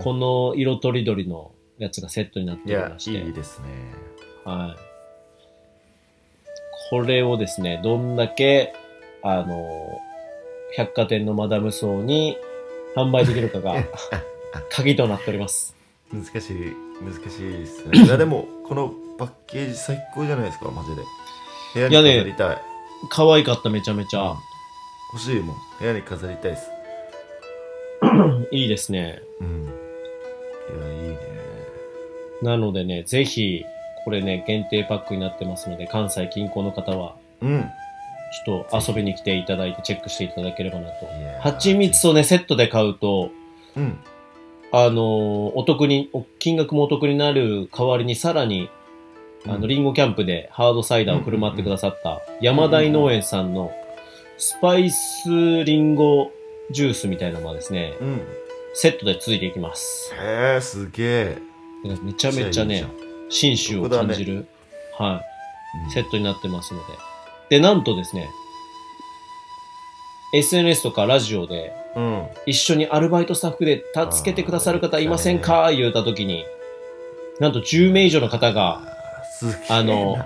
[0.03, 1.51] この色とりどりの
[1.83, 3.67] やつがセットになっておりま、して、いいですね。
[4.45, 4.91] はい。
[6.89, 8.73] これをですね、どんだけ、
[9.23, 9.99] あの、
[10.75, 12.37] 百貨店のマダム層に
[12.95, 13.75] 販売できるかが
[14.71, 15.75] 鍵となっております。
[16.13, 18.03] 難しい、難しいですね。
[18.03, 21.01] いや、でも、このパッケージ最高じゃないですか、マジで。
[21.73, 22.57] 部屋に飾りたい。
[23.09, 24.35] 可愛かった、めちゃめちゃ。
[25.13, 25.55] 欲しいもん。
[25.79, 26.69] 部屋に飾りたいです。
[28.51, 29.21] いいですね。
[29.39, 29.63] うん。
[29.65, 31.30] いや、いいね。
[32.41, 33.65] なのでね、ぜひ、
[34.03, 37.69] これね、限定パックになってますので、関西近郊の方は、うん。
[38.45, 41.07] ちょっと遊びに来ていただいてチェックしていただければなと。
[41.41, 43.29] 蜂蜜をね、セットで買うと、
[43.75, 43.99] うん。
[44.73, 48.69] あのーお得に、お金額もお得になる代わりにさらに、
[49.45, 53.71] あの、リンゴキャンプでハードサイダーを振る舞ってくださった山台農園さんの
[54.37, 56.31] スパイスリンゴ
[56.69, 58.21] ジュースみたいなのがですね、うん。
[58.73, 60.13] セットでついていきます。
[60.15, 61.50] へえ、すげえ。
[61.83, 62.85] めちゃめちゃね、
[63.29, 64.47] 新種を感じる、
[64.97, 65.23] は
[65.89, 66.93] い、セッットになってますので。
[67.49, 68.29] で、なんとですね、
[70.33, 71.99] SNS とかラジオでト。
[71.99, 72.27] うん。
[72.45, 75.71] 一緒にアルバイトスタッフで助けてくださる方いませんか？
[75.71, 76.45] 言うたときに、
[77.39, 79.75] なんと10名以上の方が、あー、すげえな。
[79.77, 80.17] あの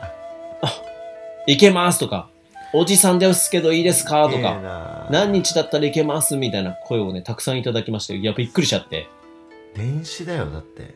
[1.48, 2.30] いけますとか、
[2.74, 9.08] おじさんですけどいいですかとか、な何日だったらいけますみたいな声をね、たくさんいただきまして、いや、びっくりしちゃって、
[9.76, 10.96] 電子だよ、だって。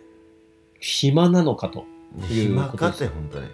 [0.80, 1.86] 暇なのかと。
[2.32, 3.46] いう暇かって、本当に。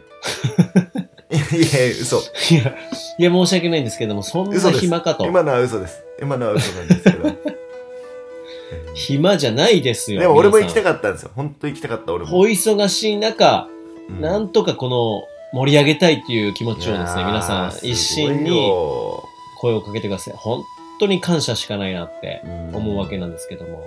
[1.31, 2.17] いやいや、嘘。
[2.17, 2.75] いや、
[3.19, 5.25] いや、申し訳ないんですけども、そんな暇かと。
[5.25, 6.03] 今のは嘘です。
[6.21, 7.31] 今のは嘘なんですけど。
[8.93, 10.21] 暇じゃないですよ。
[10.21, 11.31] でも俺も行きたっかったんですよ。
[11.35, 12.39] 本当行きたかった、俺も。
[12.39, 13.67] お忙しい中、
[14.09, 19.23] うんなんとかこの盛り上げたいっていう気持ちをですね、皆さん一心によ
[19.57, 20.33] 声をかけてください。
[20.37, 20.63] 本
[20.99, 23.83] 当に感謝しかないなってうん思うわけなんですけども。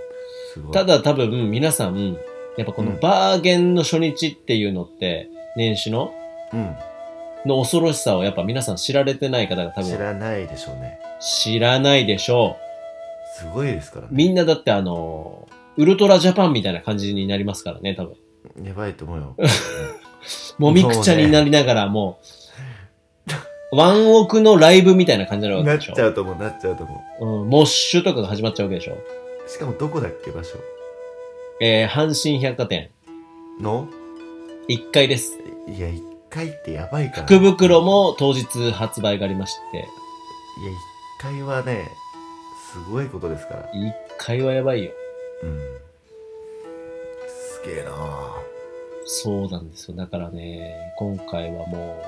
[0.73, 2.19] ただ多分皆さん、
[2.59, 6.13] やっぱこのうんバーゲンの初日っていうのって、年始の？
[6.53, 6.77] うん。
[7.47, 10.99] の恐ろしさをやっぱ皆さん知られてない方が多知分らないでしょうね。
[11.21, 12.57] 知らないでしょ
[13.37, 14.11] すごいですからう。
[14.11, 14.17] ね。
[14.17, 18.17] みんなだってあの、ウルトラジャパンみたいな感じになりますからね、多分。
[18.65, 19.37] やばいと思うよ。
[20.59, 22.19] もみくちゃになりながらも
[23.73, 25.95] う、ワンオクのライブみたいな感じになるわなっけでしょ。
[25.95, 28.95] ちゃうと思う、なっちゃうと思うん、モッシュとかが始まっちゃうわけでしょ。
[28.95, 29.49] う。
[29.49, 30.57] しかもどこだっけ、場所
[31.61, 32.91] えー、阪神百貨店、
[33.61, 33.89] の
[34.69, 35.39] ？1階です。
[35.67, 37.27] いや、一回ってやばいから。
[37.27, 39.91] 福袋も当日発売がありまして、いや、一
[41.21, 41.91] 回はね、
[42.73, 43.73] すごいことですから。
[43.73, 44.93] 1階はやばいよ。
[45.43, 45.59] うん。
[47.29, 47.93] すげえな
[49.05, 49.97] そうなんですよ。
[49.97, 52.03] だからね、今回はも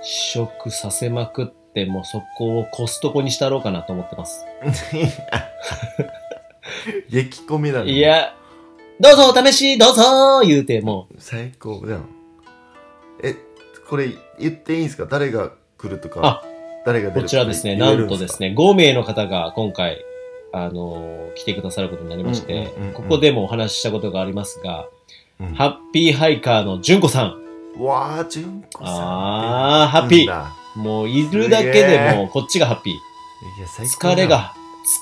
[0.00, 4.44] う、試食させまくっって、もうそこをコストコにしたろうかなと思ってます。
[7.10, 8.36] 激コミなのいや、
[9.02, 11.08] どうぞお試しどうぞ言うて、も。
[11.18, 12.08] 最高じゃん。
[13.20, 13.34] え
[13.90, 15.06] これ言っていいんですか？
[15.06, 16.48] 誰が来るとかあう、
[16.86, 18.50] 誰が出るこちらですね、なんとですね。
[18.50, 19.98] ね、5名の方が今回、
[20.52, 24.86] あのー来てくださることになりましてうんうんうんうん、ここでもお話ししたことがありますが、
[25.40, 25.54] うん。
[25.54, 27.82] ハッピーハイカーの純子さん。
[27.82, 28.96] わあ純子さん。
[28.96, 30.46] あーハッピー。
[30.76, 32.92] ーもういるだけでもうこっちがハッピー。
[32.92, 32.96] い
[33.62, 34.54] や最高疲れが、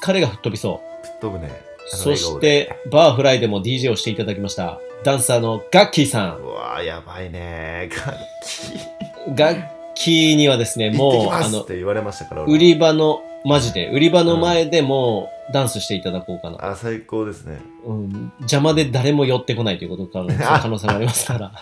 [0.03, 1.07] 疲れが吹っ飛びそう。
[1.07, 4.81] 吹っ飛ぶねそして、バーフライでも DJ をしていただきました。
[5.05, 6.37] ダンサーのガッキーさん。
[6.39, 16.73] うわあやばいね楽器ガッキーにはですね、もう、あのますっ、て言われましたから俺売り場の、マジで、売り場の前でもうダンスしていただこうかな。
[16.73, 20.25] あ最高ですねうん、邪魔で誰も寄ってこないということか
[20.61, 21.53] 可能性もありますから。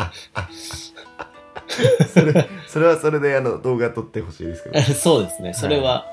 [2.13, 5.55] それそれはそれであの動画撮ってほしいですけど そうですね。
[5.55, 6.07] それは、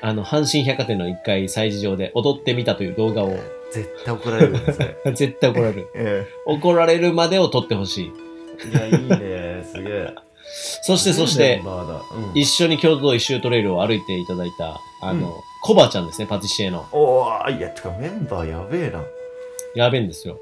[0.00, 3.36] あの、阪神百貨店の一回催事場で踊ってみたという動画を、
[3.72, 5.88] 絶対怒られるんですね絶対怒られる。
[5.94, 8.12] え怒られるまでを撮ってほしい。
[8.64, 10.14] えいやいいねすげえ
[10.82, 15.32] そして、そして、うん、一緒に京都一周トレイルを歩いていただいた、あの、うん
[15.66, 16.86] コバちゃんですね、パティシエの。
[16.92, 19.02] おーいやてかメンバーやべえな、
[19.74, 20.38] やべえんですよ。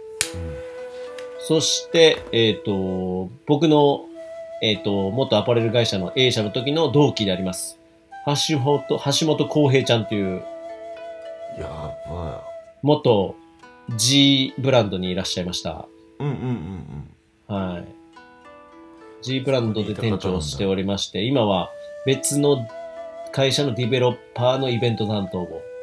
[1.38, 4.04] そして、えっ、と、僕の、
[4.62, 7.78] えっ、と、元アパレル会社の A 社の時の同期であります。
[8.26, 10.42] 橋本、橋本浩平ちゃんという、
[11.58, 11.68] や
[12.08, 12.44] ば
[12.82, 13.36] 元
[13.96, 15.86] G ブランドにいらっしゃいました。
[16.20, 17.08] いうんうん
[17.48, 17.84] うんはい。
[19.22, 21.70] G ブランドで店長をしておりまして、今は
[22.06, 22.66] 別の
[23.32, 25.42] 会社のディベロッパーのイベント担当を。
[25.44, 25.74] うん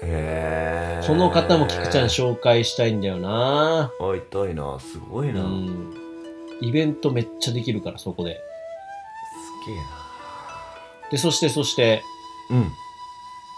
[0.00, 5.92] へえこの方も菊ちゃん紹介したいんだよな会いたいなすごいうな、ん。
[6.60, 8.34] イベントめっちゃできるから、そこで。
[9.64, 10.07] すげえ
[11.10, 12.02] で、そして、そして、
[12.50, 12.72] なうん。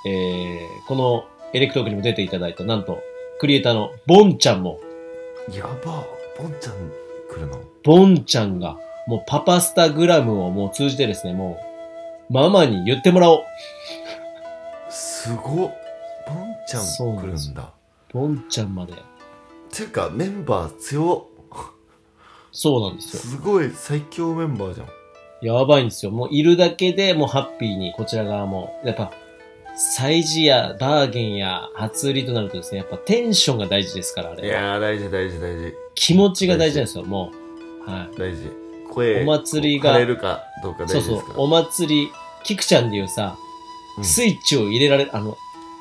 [0.07, 3.01] えー、このエレクトークにも出ていただいた、なんと、
[3.41, 4.81] クリエイターのボンちゃんも、
[5.53, 6.05] やば
[6.39, 6.75] ボンちゃん
[7.29, 7.61] 来るの？
[7.83, 11.61] ボンちゃんが、もうパパスタグラムをもう通じてですね、も
[12.31, 13.45] う、ママに言ってもらおう。
[14.91, 15.71] すごっ。
[16.27, 17.73] ボンちゃん来るんだ。
[18.13, 18.93] ボンちゃんまで。
[19.73, 21.31] ていうかメンバー強っ。
[22.53, 23.23] そうなんですよ。
[23.23, 24.87] すごい最強メンバーじゃん
[25.43, 26.11] やばいんですよ。
[26.11, 28.79] もういるだけでもうハッピーに、こちら側も。
[28.85, 29.11] やっぱ、
[29.99, 34.49] 催事やバーゲンや初売りとなるとですね、やっぱテンションが大事ですから、あいれ。
[34.49, 37.33] やー大事大事大事気持ちが大事なんですよ、も
[37.87, 37.91] う。
[37.91, 38.19] はい。
[38.19, 38.43] 大事
[38.91, 42.13] 声お祭りが枯れるかどうかそう大事ですか、らそうお祭り、
[42.45, 43.37] キクちゃんでいうさ、
[43.99, 45.37] うんスイッチを入れられる、あの、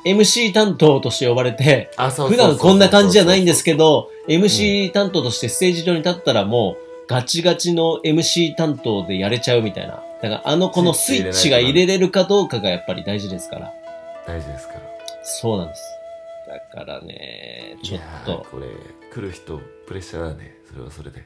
[0.05, 10.03] MC 担当として呼ばれて、あそう普段こんな感じじゃないんですけどど、MC 担当としてステージ上に立ったらもう、ガチガチの MC 担当でやれちゃうみたいな。
[10.21, 13.73] だからあのこのスイッチが入れれるかどうかがやっぱり大事ですから。
[14.27, 14.81] 大事ですから
[15.23, 15.81] そうなんです。
[16.47, 18.67] だからね、ちょっと、これ
[19.11, 21.21] 来る人プレッシャーだねそれはそれで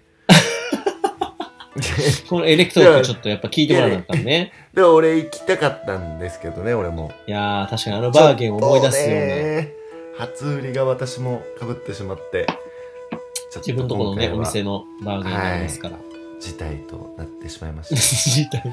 [2.29, 4.53] このエレクトークちょっとやっぱ聞いてもらわなかったね。
[4.73, 9.25] でも俺行きたかったんですけどね俺もいやー、確かにあのバーゲンを思い出すような。
[9.25, 9.73] ね
[10.17, 12.47] 初売りが私も被ってしまって
[13.59, 15.97] 自分とこのね、お店のバーゲンになりますから。
[16.39, 17.95] 事態となってしまいました。
[17.95, 18.63] 事態。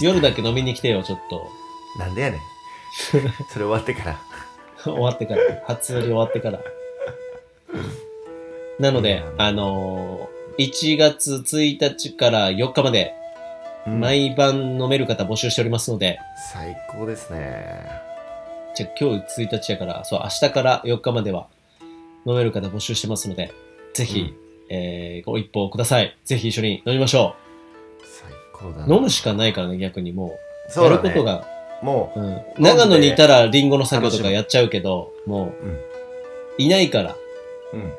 [0.00, 1.46] 夜だけ飲みに来てよ、ちょっと。
[1.98, 2.40] なんでやねん。
[3.48, 4.20] それ終わってから。
[4.82, 5.42] 終わってから。
[5.66, 6.60] 初売り終わってから。
[8.78, 13.14] なので、あのー、1月1日から4日まで、
[13.86, 14.00] うん。
[14.00, 16.18] 毎晩飲める方募集しておりますので、
[16.52, 17.86] 最高ですね。
[18.74, 21.46] じゃあ今日1日やから、そう、明日から4日までは
[22.26, 23.52] 飲める方募集してますので、
[23.96, 24.34] ぜひ、
[24.68, 26.16] えー、ご一報ください。
[26.24, 27.34] ぜひ一緒に飲みましょ
[28.04, 30.30] 最高だ飲むしかないからね、逆にもう。
[30.30, 30.36] や
[30.68, 31.46] そうだねることが、
[31.82, 32.62] もうん。
[32.62, 35.80] 長野にいたらリンゴの作業とかやっちゃうけど、もううんう、
[36.58, 37.16] いないから、
[37.72, 37.92] うん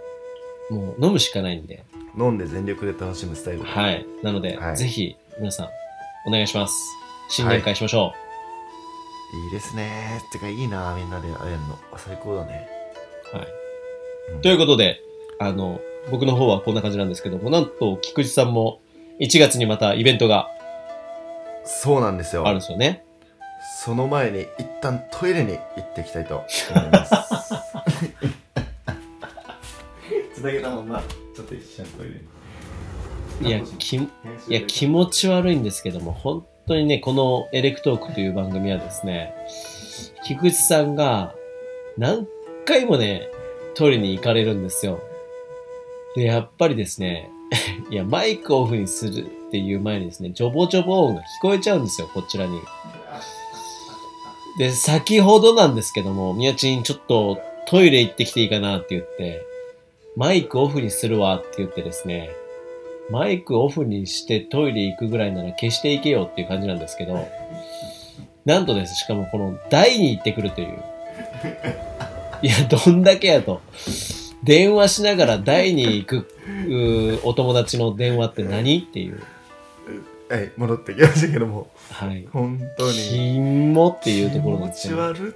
[0.69, 1.83] もう飲むしかないんで。
[2.17, 4.05] 飲んで全力で楽しむスタイルはい。
[4.21, 5.69] なので、はいぜひ、皆さん、
[6.27, 6.73] お願いします。
[7.29, 8.13] 新年会しましょ
[9.45, 12.67] いいですねてかいいなみんなで会えるの最高だね
[13.33, 13.37] う。
[13.37, 13.47] はい。
[14.35, 15.01] うんということで、
[15.39, 15.79] あの、
[16.11, 18.81] 僕の方はこんな感じなんですけども、なんと、菊池さんも
[19.19, 20.47] 1月にまたイベントが
[21.67, 22.47] そうなんですよ。
[22.47, 23.03] あるんですよね。
[23.83, 27.13] その前に一旦トイレに行ってきたいと思います。
[30.33, 31.03] つなげたまんま
[31.35, 32.13] ちょっと一瞬トイレ
[33.41, 33.49] に。
[33.49, 34.07] いや、き、い
[34.49, 39.33] や、気持ち悪いんですけども、本当にね、このエレクトークという番組はですね、
[40.23, 41.35] 菊池さんが
[41.97, 42.25] 何
[42.65, 43.29] 回もね、
[43.75, 45.01] トイレに行かれるんですよ。
[46.17, 47.29] で、やっぱりですね、
[47.91, 52.59] いや、マイクオフにするっていう前にですね、ジョボジョボ音が聞こえちゃうんですよ、こちらに。
[54.57, 59.45] で、先ほどなんですけども、みやちんちょっとトイレ行ってきていいかなって言って、
[60.15, 62.31] マイクオフにするわって言ってですね、
[63.11, 67.27] マイクオフにしてトイレ行くぐらいなら消していけよっていう感じなんですけど、
[68.43, 70.83] なんとです、しかもこの台に行ってくるという。
[72.41, 73.61] いや、どんだけやと。
[74.47, 76.27] 電話しながら台に行く
[77.23, 78.79] お友達の電話って何？
[78.79, 79.21] っていう。
[80.29, 82.27] はい、戻ってきましたけども、はい。
[82.31, 82.93] 本当に。
[82.93, 84.93] ひもっていうところなんです気。
[84.93, 85.33] 持ち悪い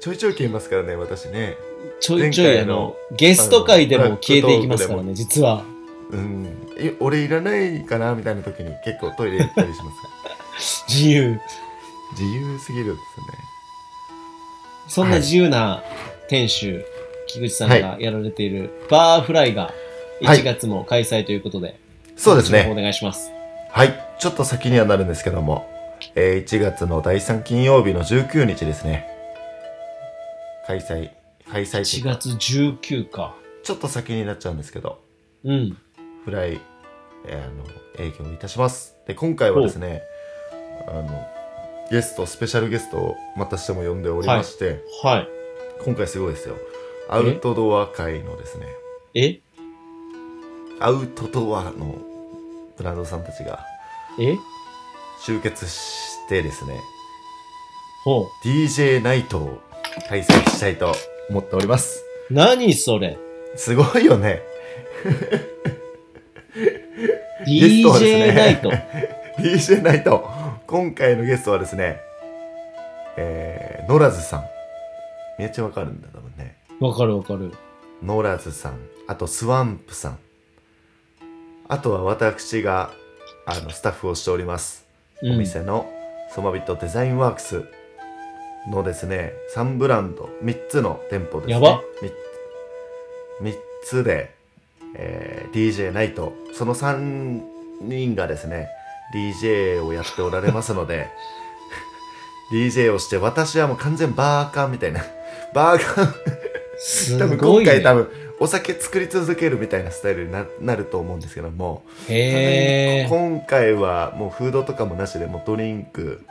[0.00, 1.56] ちょいちょい消えますからね、私ね。
[2.00, 5.64] ちょいちょいあの、ゲスト会でも消えていきますからね、実は。
[6.10, 6.46] うん。
[6.78, 9.90] え俺いらないかなみたいな時に結構トイレ行ったりしま
[10.58, 10.84] す。
[10.88, 11.38] 自由。
[12.12, 13.38] 自由すぎるんですよね。
[14.88, 15.82] そんな自由な
[16.28, 16.84] 店主、
[17.26, 19.72] 木口さんがやられているバーフライが
[20.22, 21.78] はい1月も開催ということで、
[22.16, 22.82] そうです情報おね。
[22.82, 23.30] 願いします。
[23.70, 23.94] はい。
[24.18, 25.68] ちょっと先にはなるんですけども、
[26.14, 29.06] えー1月の第3金曜日の19日ですね。
[30.66, 31.10] 開催、
[31.50, 33.34] 開催1というか月19か。
[33.62, 35.00] ちょっと先になっちゃうんですけど、
[35.44, 35.76] うん。
[36.24, 36.60] フライ、
[37.26, 37.64] えーあの、
[37.98, 38.96] 営業いたします。
[39.06, 40.02] で、今回はですね、
[40.88, 41.26] あの、
[41.90, 45.28] ゲスト、スペシャルゲストをまたしても呼んでおりまして、はい。
[45.84, 46.56] 今回すごいですよ。
[47.08, 48.66] アウトドア界のですね、
[49.14, 49.38] え？
[50.80, 51.94] アウトドアの
[52.76, 53.64] ブランドさんたちが
[54.18, 54.36] え？
[55.24, 56.80] 集結してですね、
[58.04, 59.60] ほ DJ ナイトを
[60.08, 60.92] 開催したいと
[61.30, 62.02] 思っております。
[62.30, 62.34] う。
[62.34, 63.16] 何それ？
[63.56, 64.42] すごいよね。
[67.46, 68.70] ゲストはですね ?DJ ナイト。
[69.38, 70.28] DJ ナイト。
[70.66, 72.00] 今回のゲストはですね、
[73.16, 74.44] えー、ノラズさん。
[75.38, 76.56] めっちゃわかるんだ、多分ね。
[76.80, 77.52] わかるわかる。
[78.02, 78.78] ノラズさん。
[79.06, 80.18] あと、スワンプさん。
[81.68, 82.90] あとは私が、
[83.46, 84.86] あの、スタッフをしております。
[85.22, 85.90] うんお店の
[86.30, 87.64] ソマビットデザインワークス
[88.68, 91.52] のですね、3ブランド、3つの店舗ですね。
[91.54, 91.80] やば
[93.40, 94.34] 3, つで、
[94.94, 97.40] えー DJ ナイト、その3
[97.80, 98.68] 人がですね、
[99.14, 101.08] DJ をやっておられますので、
[102.52, 105.02] DJ をして、私はもう完全バーカーみたいな、
[105.54, 106.45] バーカー、す
[107.18, 107.38] 多分。
[107.38, 108.08] 今回多分、
[108.38, 111.82] お酒作り続けるみたいなスタイルにななると思うんですけども。
[112.06, 116.22] 今回はもうフードとかもなしでもうドリンク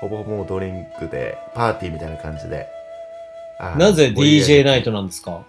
[0.00, 2.66] ほぼほぼドリンクでパーティーみたいな感じで。
[3.76, 5.44] なぜ DJ ナイトなんですか？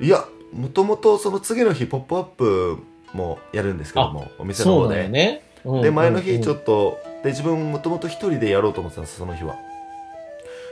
[0.00, 2.78] いやもともとその次の日ポップアップ
[3.12, 5.42] もやるんですけどもお店の方で、だよね。
[5.64, 9.56] うんで前の日ちょっっと、で自分もともと一人でやろうと思ってたんですその日は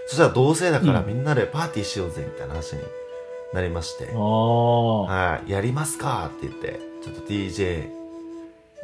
[0.06, 2.82] そしたら同性だからうんみんなでパーティーしようぜみたいな話に
[3.52, 7.96] なりまして、はいやりますかって言ってちょっと DJ あ。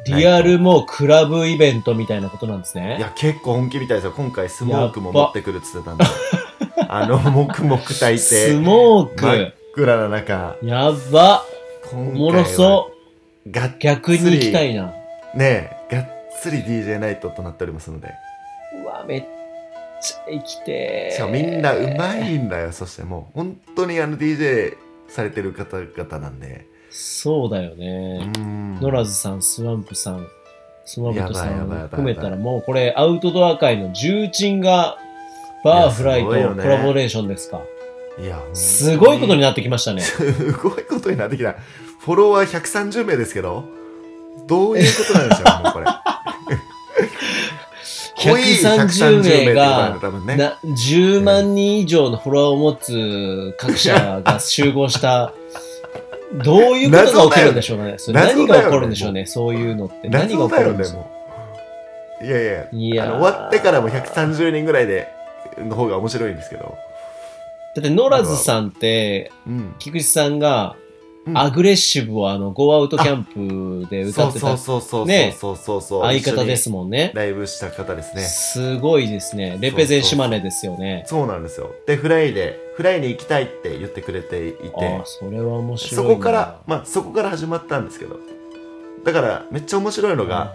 [0.05, 2.97] リアルもうクラブイベントみたいなことなんですね。
[2.97, 4.11] いや、結構本気みたいですよ。
[4.11, 6.03] 今回スモークも持ってくるっつってたんで。
[6.89, 9.53] あの、黙々炊いスて、モー真っク。
[9.75, 11.43] 暗な中、やば。
[11.89, 12.91] 今おもろそ
[13.45, 13.49] う。
[13.49, 14.93] 逆に行きたいな。
[15.35, 16.07] ねえ、がっ
[16.41, 18.09] つり DJ ナイトとなっておりますので。
[18.83, 19.23] うわ、めっ
[20.03, 21.15] ちゃ行きてー。
[21.15, 22.71] しかもみんなうまいんだよ。
[22.71, 24.75] そしてもう、本当にあの DJ
[25.07, 26.67] されてる方々なんで。
[26.89, 28.25] そうだようね。
[28.25, 28.79] ん。
[28.79, 30.27] ノラズさん、スワンプさん、
[30.85, 34.97] スワンプトさん含めたらもうこれアウトドア界の重鎮が
[35.63, 37.61] バーフライとコラボレーションですか。
[38.19, 40.01] いや、すごいことになってきましたね。
[40.01, 41.55] すごいことになってきた。
[41.99, 43.63] フォロワー130名ですけど、
[44.45, 45.85] どういうことなんでしょう、もうこれ。
[48.23, 50.35] 濃い130名が130多分ね。
[50.35, 55.33] な10万人以上のフォロワーを持つ各社が集合した、
[56.43, 57.97] どういうことが起きるんでしょうかね。
[58.07, 60.09] 何が起こるんでしょうね、そういうのって。
[60.09, 61.11] 何が謎起こるんでしょも
[62.21, 62.25] う。
[62.25, 62.75] いやいや、う。
[62.75, 65.09] いや終わってからも130人ぐらいで、
[65.57, 66.75] の方が面白いんですけど。
[67.75, 69.75] だって、ノラズさんって、うん。
[69.79, 70.82] 菊池さんが、うん
[71.33, 73.23] アグレッシブをあの、ゴーアウトキャン
[73.85, 76.03] プで歌ってたそうそうそうそうねそうそうそう。
[76.03, 77.11] 相方ですもんね。
[77.15, 78.21] ライブした方ですね。
[78.23, 79.57] すごいですね。
[79.61, 81.03] レペゼン島根ですよね。
[81.07, 81.71] そうなんですよ。
[81.87, 86.15] で、フライで、フライに行きたいって言ってくれていあてあ、、それは面白そいな。
[86.15, 88.17] こから、まあそこから始まったんですけど。
[89.05, 90.53] だから、めっちゃ面白いのが。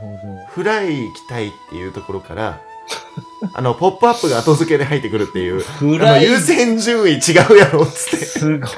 [0.50, 2.60] フライ行きたいっていうところから、
[3.55, 8.24] あの、ポップアップが後付けで入ってくるっていう、フライ、優先順位違うやろっつって。
[8.24, 8.68] すごい。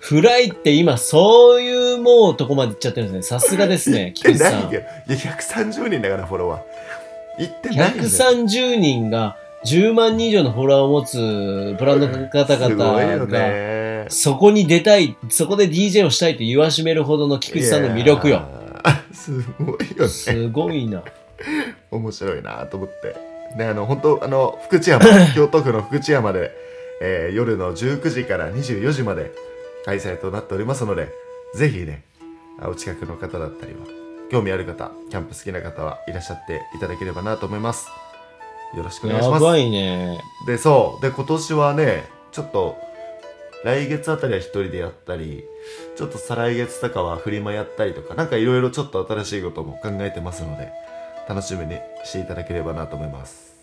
[0.00, 3.40] フライって今、そういうもうとこまで行っちゃってるんですね。
[3.40, 4.64] さすがですね、 菊池さん。
[4.64, 6.60] ないや、130人だから、フォロワー。
[7.38, 8.08] 言ってないんだよ。
[8.08, 14.06] 130人が10万人以上のフォロワーを持つブランドの方々が、ね。
[14.10, 18.42] そこに出たい、そこで DJ をしたいと言わしめるほどの菊池さんの魅力よ。
[19.12, 20.08] すごいよね。
[20.08, 21.02] すごいな。
[21.90, 23.33] 面白いなと思って。
[23.56, 25.00] ね、あの、本当あの、福知山、
[25.34, 26.50] 京都府の福知山で、
[27.00, 29.32] えー夜の19時から24時まで
[29.84, 31.08] 開催となっておりますので、
[31.54, 32.04] ぜひね、
[32.60, 33.78] あお近くの方だったりは、
[34.30, 37.88] 興味ある方、キャンプ好きな方はいらっしゃっていただければなと思います。
[38.76, 39.44] よろしくお願いします。
[39.44, 40.20] やばいね。
[40.46, 41.02] で、そう。
[41.02, 42.76] で、今年はね、ちょっと、
[43.64, 45.44] 来月あたりは一人でやったり、
[45.96, 50.70] ちょっと再来月とかはフリマやったりとか、なんかいろいろちょっと新しいことも考えてますので、
[51.28, 53.54] 楽しみにしていただければなと思います。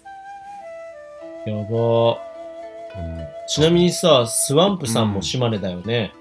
[1.46, 2.20] やば。
[2.94, 6.14] うん、ちなみにさ、スワンプさんも島根だよね。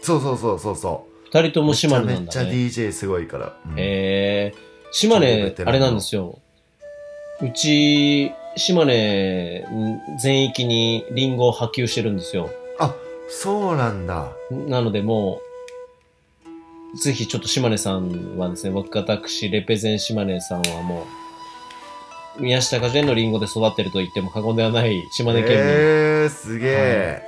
[0.00, 1.14] そうそうそうそうそう。
[1.26, 2.56] 二人とも島根なんめっちゃだね。
[2.56, 3.56] めっちゃ DJ すごいから。
[3.66, 4.58] うんえー、
[4.92, 6.38] 島根あれなんですよ。
[7.40, 9.66] うち、島根
[10.22, 12.50] 全域にリンゴを波及してるんですよ。
[12.78, 12.94] あ、
[13.28, 14.32] そうなんだ。
[14.50, 15.53] なのでもう、
[16.94, 21.06] ぜひちょっと島根さんはですね、僕、私、レペゼン島根さんはも
[22.38, 25.58] う、宮下果樹園のリンゴで育ってると言っても過言ではない島根県民。
[25.58, 27.22] えー、すげえ、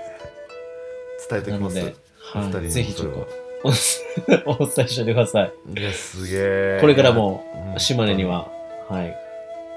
[1.31, 1.77] 伝えておきます。
[1.77, 3.29] なので、はい、ぜひちょっと
[3.65, 3.69] お、
[4.63, 5.53] お伝えしておいてください。
[5.81, 6.79] いや、すげえ。
[6.81, 7.45] これからも
[7.75, 8.49] うん島根には、
[8.89, 9.17] はい、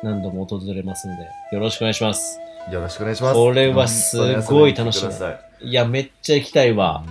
[0.03, 1.23] 何度も訪れますので、
[1.55, 2.39] よろしくお願いします。
[2.71, 3.33] よろしくお願いします。
[3.33, 7.03] これはすごい楽しみいや、めっちゃ行きたいわ。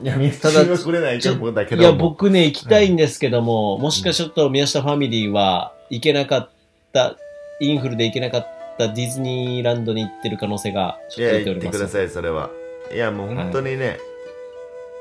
[0.00, 1.82] いや、宮下は来れないと思うんだけど。
[1.82, 6.50] いや、僕ね、行きたいんですけども、もしかしちょっと宮下ファミリーは行けなかっ
[6.92, 7.16] た、
[7.60, 8.46] インフルで行けなかっ
[8.78, 11.62] たディズニーランドに行ってる可能性がいや、ちょっと出ております。
[11.64, 12.50] 言ってください、それは。
[12.94, 13.98] いや、もう本当にね、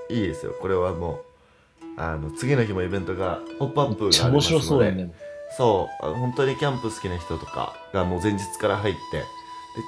[0.09, 0.55] い、いですよ。
[0.59, 1.21] これはも
[1.97, 4.59] う、あの、次の日もイベントが、ポップアップがありますので。
[4.59, 5.11] 白そうやね。
[5.55, 9.23] そう、あ本当にキャンプ好きな人とかがもう前日から入って、で、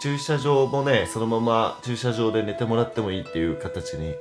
[0.04, 4.14] 駐車場もね、そのまま駐車場で寝てもらってもいいっていう形に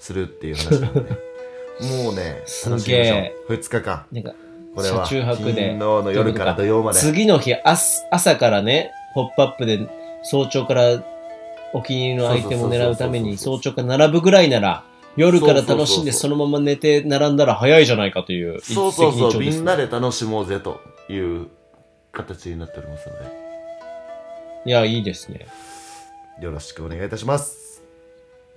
[0.00, 3.54] するっていう話なんで、もうね、すげえ楽しみましょう。
[3.54, 4.06] 2日間。
[4.10, 4.34] なんか、
[4.74, 6.98] これは、車中泊で金の夜から土曜まで。
[6.98, 9.88] 次の日朝、朝からね、ポップアップで
[10.22, 11.02] 早朝から
[11.72, 14.84] お気に入りのアイテムを狙うために早朝から並ぶぐらいなら、
[15.16, 21.48] 夜から楽しんでそのまま寝て並んだら早いじゃないかというそうそうそう、みんなで楽しもうぜという
[22.12, 23.14] 形になっておりますの
[24.64, 25.46] いや、いいですね。
[26.38, 27.69] で、よろしくお願いいたします。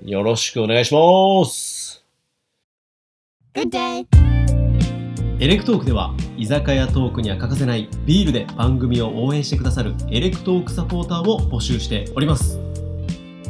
[0.06, 2.04] よろしくお願いします。
[3.54, 4.06] Good day.
[5.40, 12.60] エレクトークでは居酒屋トークには欠かせないビールで番組を応援してくださるエレクトークサポーターを募集しております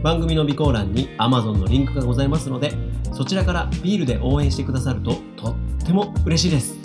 [0.02, 2.72] 番組の備考欄に Amazon のリンクがございますので
[3.14, 6.76] そちらからビールで応援してくださるととっても嬉しいです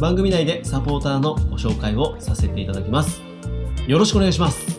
[0.00, 3.22] 番組内でサポーターのご紹介をさせていただきます
[3.88, 4.77] よろしくお願いします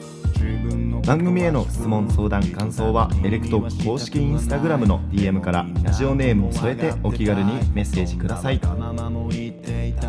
[1.09, 8.61] 番組への質問相談感想はエレクトーク公式インスタグラムの DM からラジオネームを添えてお気軽にメッセージください。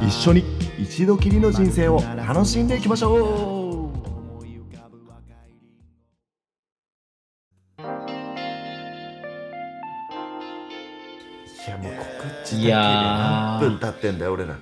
[0.07, 0.45] 一緒に
[0.79, 4.41] 一度きりの人生を楽しんでいきましょう。
[11.67, 14.59] いや、もう告知何分経ってんだよ、俺ら。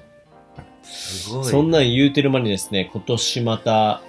[0.86, 1.44] すごい。
[1.44, 4.00] そんなん言うてる間にですね今年また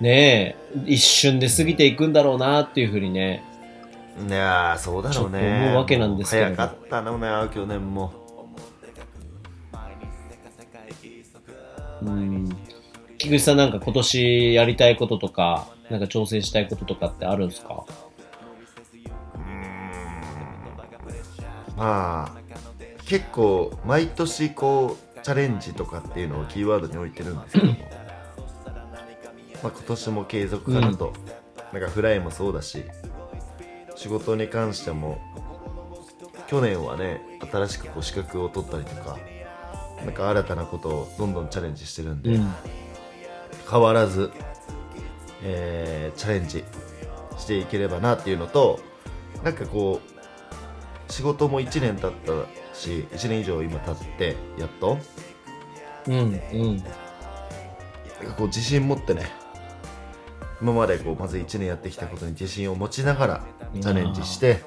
[0.00, 3.42] ねえ一瞬で過ぎていくんだろうなっていうふうにね
[4.28, 5.64] いやー、そうだろうね。
[5.66, 8.12] 思うわけなんですけれど早かったのね、去年も。
[12.02, 12.48] うん
[13.18, 17.84] 菊池さんなんか今年やりたいこととか、なんか挑戦したいこととかってあるんですか？
[21.76, 22.32] まあ、
[23.06, 27.72] 結構、毎年こう、チャレンジとかっていうのをキーワードに置いてるんですけども。
[29.60, 31.12] まあ、今年も継続かなと。
[31.72, 32.84] なんかフライもそうだし、
[33.96, 35.18] 仕事に関しても、
[36.46, 37.20] 去年はね、
[37.50, 39.18] 新しくこう資格を取ったりとか、
[40.04, 42.54] なんか新たなことをどんどんチャレンジしてるんで、うん。
[43.68, 44.30] 変わらず、
[45.42, 46.62] えーチャレンジ
[47.36, 48.78] していければなっていうのと
[49.42, 54.98] なんかこう仕事も1年経ったし1年以上今経ってやっと
[56.06, 56.14] うん。
[56.14, 56.80] うん。
[58.36, 59.26] こう自信持ってね
[60.60, 64.62] 今までこうまず1年やってきたことに自信を持ちながらチャレンジして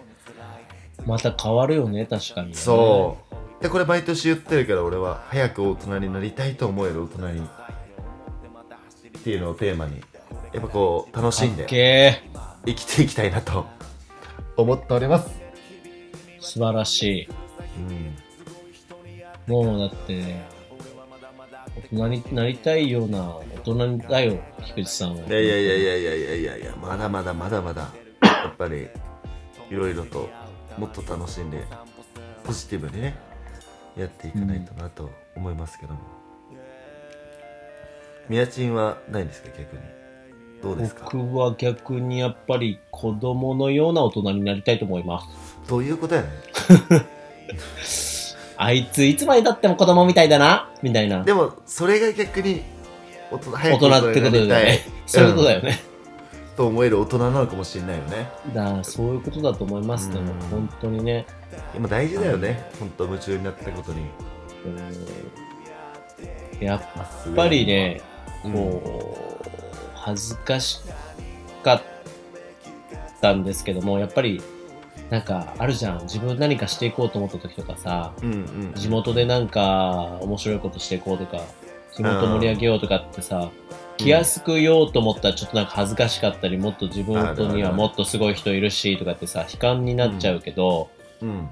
[1.06, 2.54] また変わるよね、確かに、ね。
[2.54, 3.18] そ
[3.60, 10.02] うでこれ毎年言ってるけど俺は早く大人になりたいと思える大人にっていうのをテーマに
[10.54, 12.22] やっぱこう楽しんでけ
[12.66, 13.66] 生きていきたいなと
[14.56, 15.30] 思っております。
[16.40, 17.28] ー素晴らし
[17.88, 19.64] うん、い。
[19.66, 20.36] もうだって、
[21.92, 25.28] 大人になりたいような大人だよ、菊池さんは。
[25.28, 27.90] いやいやいやいやいやいやいやいやまだまだまだまだ
[28.22, 28.88] やっぱり
[29.70, 30.30] いろいろと
[30.78, 31.64] もっと楽しんで
[32.44, 33.16] ポジティブにね
[33.98, 36.00] やっていかないとなと思いますけども、
[38.30, 39.82] 宮ちんはないんですか逆に？
[40.62, 41.10] どうですか？
[41.12, 45.28] 僕は逆にやっぱり子供のような大人になりたいと思います。
[45.68, 46.28] どういうことやね
[48.62, 51.22] あいついつまで経っても子供みたいだなみたいな。
[51.22, 52.62] んでもそれが逆に
[53.32, 54.80] 大人大人ってことだよね。
[55.06, 55.80] そういうことだよね。
[56.58, 60.12] と思える大人なのかもしれないよねだそういうことだと思います。
[60.12, 61.26] でもうん本当にね。
[61.74, 64.02] 今大事だよね本当夢中になったことに
[64.66, 64.68] う
[66.62, 68.02] んやっぱりね、
[68.44, 69.50] うんこう、
[69.96, 70.82] 恥ずかし
[71.64, 71.82] かっ
[73.22, 74.42] たんですけども、やっぱり、
[75.10, 76.02] なんかあるじゃん。
[76.04, 78.74] 自分何かしていこうと思った時とかさ、うんうん。
[78.76, 81.42] 地元でなんか面白いことしていこうとか、
[81.94, 83.50] 地元盛り上げようとかってさ、
[83.98, 90.90] 気安く言おうと思ったらちょっとなんか恥ずかしかったり、もっと自分にあるあるはもっとすごい人いるしとかってさ、悲観になっちゃうけど、
[91.22, 91.50] うん。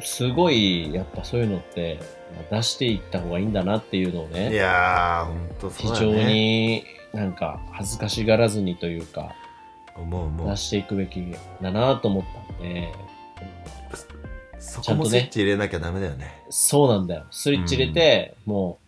[0.00, 1.98] すごいやっぱそういうのって
[2.50, 9.34] まあ出していった方がいいんだなっていうのをいね、やー本当そうだ非常ねになんか恥ずかしがらずにというか、
[9.96, 10.50] 思う思う。
[10.50, 11.24] 出していくべき
[11.60, 12.92] だなと思ったんで、
[14.58, 16.42] そちゃんとスイッチ入れなきゃダメだよね。
[16.50, 17.24] そうなんだよ。
[17.30, 18.78] スイッチ入れて、も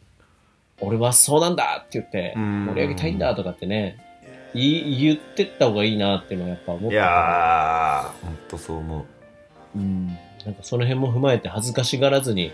[0.80, 2.66] う、俺はそうなんだって言って、うん。
[2.66, 3.98] 盛り上げたいんだとかってね、
[4.54, 6.94] 言い言ってった方がいいなっていうのはやっぱ思った。
[6.94, 9.78] いやー本当そう思う。
[9.78, 10.06] うん。
[10.44, 12.52] なんかその辺も踏まえて恥ずかしがらずに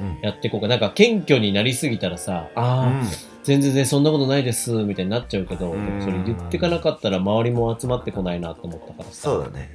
[0.00, 0.18] うん。
[0.22, 0.68] やっていこうか。
[0.68, 3.02] なんか謙虚になりすぎたらさ、ああ、
[3.46, 9.12] 全然ね、そんなことないです、みたいになっちゃうけど、うそれ言ってかなかったら周りも集まってこないなと思ったからさ。
[9.12, 9.70] そうだね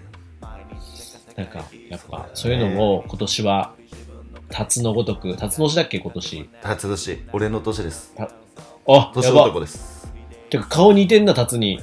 [1.38, 3.74] なんか、やっぱ、そういうのを今年は、
[4.50, 6.50] 辰のごとく、辰の年だっけ今年？
[6.62, 7.26] 初年。
[7.32, 8.14] 俺の年です。
[8.20, 8.28] あ、
[8.86, 10.12] や年ば男です。
[10.50, 11.76] てか顔似てんな、辰に。
[11.76, 11.80] い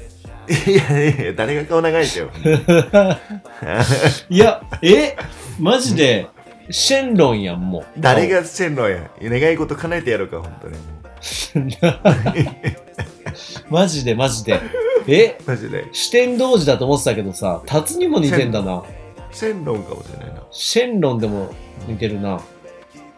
[0.77, 2.31] やいや誰が顔長いってよ。
[4.29, 5.17] いや、え？
[5.59, 6.29] マジで、
[6.71, 7.85] シェンロンやん、もう。
[7.97, 9.11] 誰がしてんのや。
[9.23, 10.77] 願い事叶えてやるか本当に
[13.71, 14.61] マジで、マジで。
[15.07, 15.39] え？
[15.47, 18.83] マジで四天童子だと思ってたけどさ、辰にも似てんだな。
[19.31, 21.51] シェンロンかもしれないなシェンロンでも
[21.87, 22.41] 似てるな。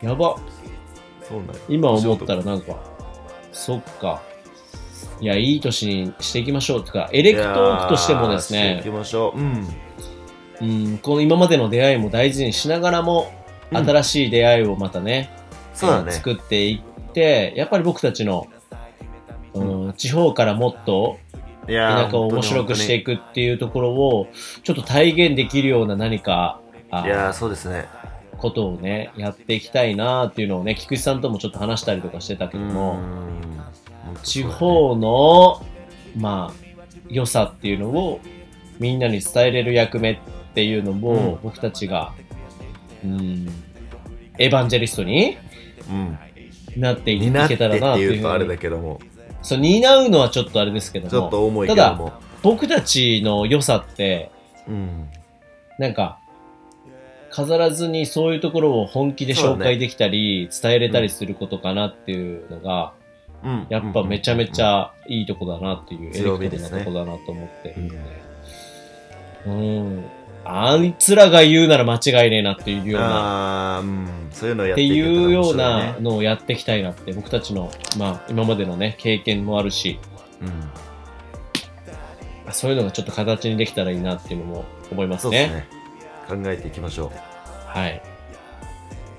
[0.02, 0.36] やば。
[1.28, 2.76] そうなんや今思ったらなんか、
[3.52, 4.20] そっか。
[5.20, 6.84] いや、いい年にしていきましょう。
[6.84, 9.68] とか、エレクトークとしてもですねいき、ましょううん
[10.60, 13.40] うん、この今までの出会いも大事にしながらも、うん
[13.72, 15.30] 新しい出会いをまたね、
[15.74, 18.46] そうだね作っていって、やっぱり僕たちの、
[19.54, 21.18] うん、地方からもっと
[21.66, 24.28] 田舎を面白くしていくっていうところを、
[24.62, 27.86] ちょっと体現できるような何か、あいやーそうですね。
[28.38, 32.98] ことをね、やっていきたいなっていうのをね、菊池さんともちょっと話したりとかしてたけども、
[34.22, 35.64] 地方の、
[36.16, 36.54] まあ、
[37.08, 38.20] 良さっていうのを
[38.78, 40.18] みんなに伝えれる役目っ
[40.54, 41.38] ていうのを、うん。
[41.42, 42.14] 僕たちが、
[43.04, 43.48] うん、
[44.38, 45.36] エヴァンジェリストに
[45.90, 46.18] うん
[46.76, 49.00] なっていけたらなっていうとあれだけども。
[49.42, 52.12] そう、担うのはちょっとあれですけども、ちょっと重いけども。
[52.42, 54.30] 僕たちの良さって、
[54.68, 55.08] うん。
[55.78, 56.18] なんか、
[57.30, 62.92] 飾らずにそういうところを本気で紹介できたり、伝えれたりすることかなっていうのが、
[63.42, 63.66] うん。
[63.70, 66.78] やっぱめちゃめちゃいいとこだなっていう、エレクトル強みですね。
[66.78, 67.96] なとこだなと思ってるんで。
[69.46, 70.04] うん。
[70.44, 79.98] あいつらが言うなら間違いねえなっていうような、うんそういうのをやっていうようなねのをやっていきたいなって、僕たちの、まあ今までのね、経験もあるし、
[80.40, 80.70] うん。
[82.52, 85.66] そういうのがちょっと形にできたらいいなっていうのも思いますね。
[86.28, 86.42] そうですね。
[86.42, 87.12] 考えていきましょ
[87.66, 88.02] はい。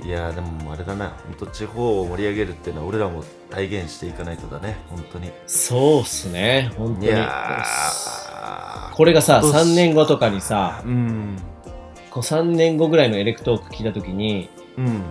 [0.04, 1.10] ういやーでもあれだな。
[1.10, 4.78] 本当地方を盛り上げるっていうのは俺らも体現していかないとだね。
[4.90, 5.32] 本当に。
[5.48, 7.08] そうっすね、本当に。
[7.08, 8.96] いやー。
[8.96, 11.38] これがさ、今年3年後とかにさ、うん。
[12.10, 15.04] こう3年後ぐらいのエレクトーク聞いたときに、うん。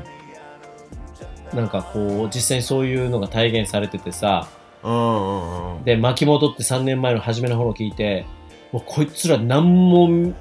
[1.54, 4.48] なんかこう、実際にそういうのが体現されててさ、
[4.82, 8.26] うんうんうんで、巻き戻って3年前の初めの頃聞いて、
[8.72, 10.34] もうこいつら何も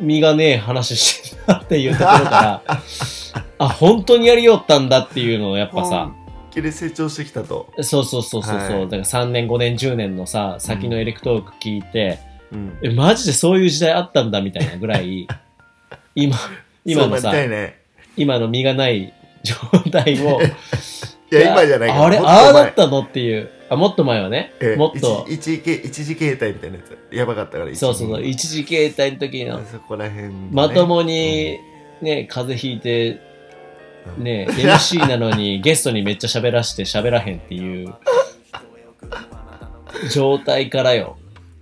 [0.00, 2.62] 身がねえ話してるなっていうところから、
[3.58, 7.68] あ、本当にやりよったんだっていうのをやっぱさ、本気で成長してきたと。
[7.80, 8.68] そうそうそうそうそう、はい。
[8.84, 12.18] だから3年5年10年のさ、先のエレクトーク聞いて、
[12.52, 12.78] うん。
[12.82, 15.26] え、マジでそういう時代あったんだみたいなぐらい、
[16.14, 16.36] 今、
[16.84, 17.78] 今のさね。
[18.16, 19.54] 今の身がない状
[19.90, 20.40] 態を、
[21.32, 29.58] いや今じゃないあれ、ああだったのっていう、あ、もっと前はね、ええもっと、一一時形一時形態みたいなやつやばかったからそうそうそう、一一時形態の時の。
[29.58, 31.58] 時、そこら辺、ね、まともに、
[32.02, 33.20] ね、風邪ひいて、
[34.18, 37.94] ね、MC なのに ゲストにめっちゃ喋らして喋らへんっていう
[40.12, 41.16] 状態からよ。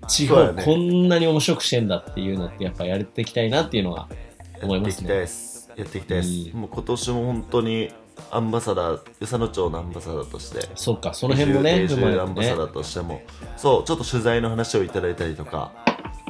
[0.08, 4.08] 地方こんなに面白くしてんだっていうのってやっぱやっていきたいなっていうのが
[4.60, 5.20] 思いますやっていきたいね。
[5.20, 5.72] です。
[5.76, 6.60] やっていきたいです、うん。
[6.60, 7.90] もう今年も本当に
[8.30, 10.68] アンバサダー与謝野町のアンバサダーとして。
[10.74, 12.66] そうか、その辺もね、永住アンバサダ。
[12.66, 13.20] ーとしても。
[13.56, 15.72] そうちょっと取材の話をいただいたりとか。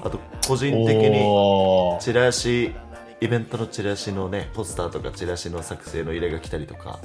[0.05, 0.18] あと
[0.49, 2.74] 個人的にチラシ
[3.20, 6.99] イベントのチラシのねポスターとかチラシの作成の依頼が来たりとか。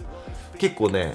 [0.57, 1.13] 結構ね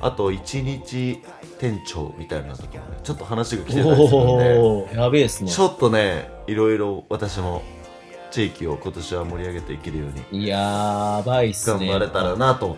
[0.00, 1.22] あと一日
[1.58, 3.00] 店長みたいなところね。
[3.02, 4.38] ちょっと話が来てたりするん
[4.90, 4.96] で。
[4.96, 5.50] やべえっすね。
[5.50, 7.62] ちょっとねいろいろ私も
[8.32, 11.86] 地域を今年は盛り上げていけるようにやばいっすね。
[11.86, 12.76] 頑張れたらなと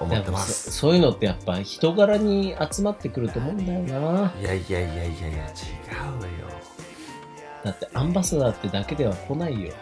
[0.00, 4.32] 思ってますそそういうのってやっぱ人柄に集まってくると思うんだよな。
[4.40, 5.50] いやいやいやいやいや違うわよ
[7.64, 9.72] だってアンバサダーってだけでは来ないよ。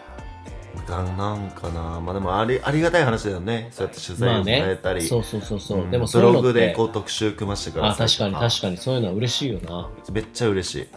[0.87, 5.01] がなんかなまあでもありありがたい話だよねそうやって取材をもらえたり、。
[5.03, 5.85] そうそうそうそう。
[5.85, 9.89] んでもそういうのってブログでこう特集組ましてくだあ、さい確かに確かにそういうのは嬉しいよな。
[10.11, 10.87] めっちゃ嬉しい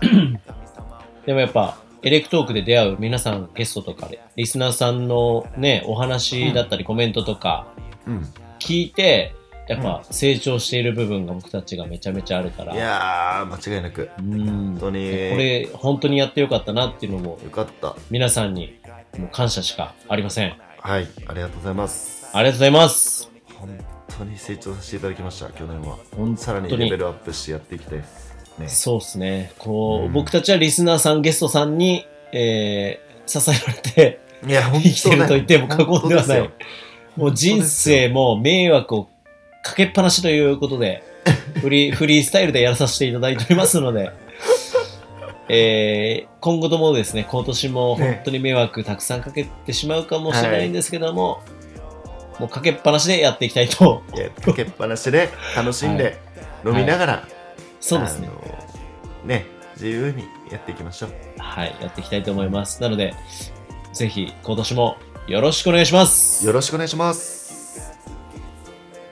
[1.26, 7.66] でもやっぱ、エレクトークで出会う皆さんゲストとかで、リスナーさんのね、お話だったりコメントとか
[8.06, 8.26] うん。
[8.58, 9.34] 聞いて、
[9.68, 12.74] やっぱ成長している部分が僕たちがめちゃめちゃあるから。
[12.74, 14.10] いやー間違いなく。
[14.18, 14.46] うん。
[14.46, 14.98] 本当に。
[14.98, 17.96] これ、本当にやってよかったなっていうのも、よかった。
[18.10, 18.80] 皆さんに
[19.18, 20.56] もう感謝しかありません。
[20.78, 21.06] はい。
[21.26, 22.30] ありがとうございます。
[22.32, 23.30] ありがとうございます。
[23.58, 23.78] 本
[24.18, 25.98] 当に成長させていただきました去年は。
[26.16, 28.29] 本さらに当にレベルアップしてやっていきたいです
[28.60, 28.68] ね。
[28.68, 29.52] そうですね。
[29.58, 30.12] こう、うん。
[30.12, 36.50] 僕たちはリスナーさん、ゲストさんに、えー、支えられて、いや本生きてると言っても過言ではない。
[37.16, 39.08] もう人生も迷惑を
[39.62, 41.02] かけっぱなしということで、
[41.60, 44.10] フリー、フリースタイルでやらさせていただいておりますので、
[45.48, 51.42] えー、今後ともですね、今年も本当に迷惑たくさんかけてしまうかもしれないんですけども、
[52.38, 54.02] もうかけっぱなしでやっていきたいと。
[54.14, 56.16] いやかけっぱなしで楽しんで
[56.64, 57.28] 飲みながら、
[57.80, 58.28] そうですね。
[59.24, 62.82] ね自由にやっていきましょうはい、やっていきたいと思います。
[62.82, 63.14] なので、
[63.92, 66.46] ぜひ今年もよろしくお願いします。
[66.46, 67.98] よろしくお願いします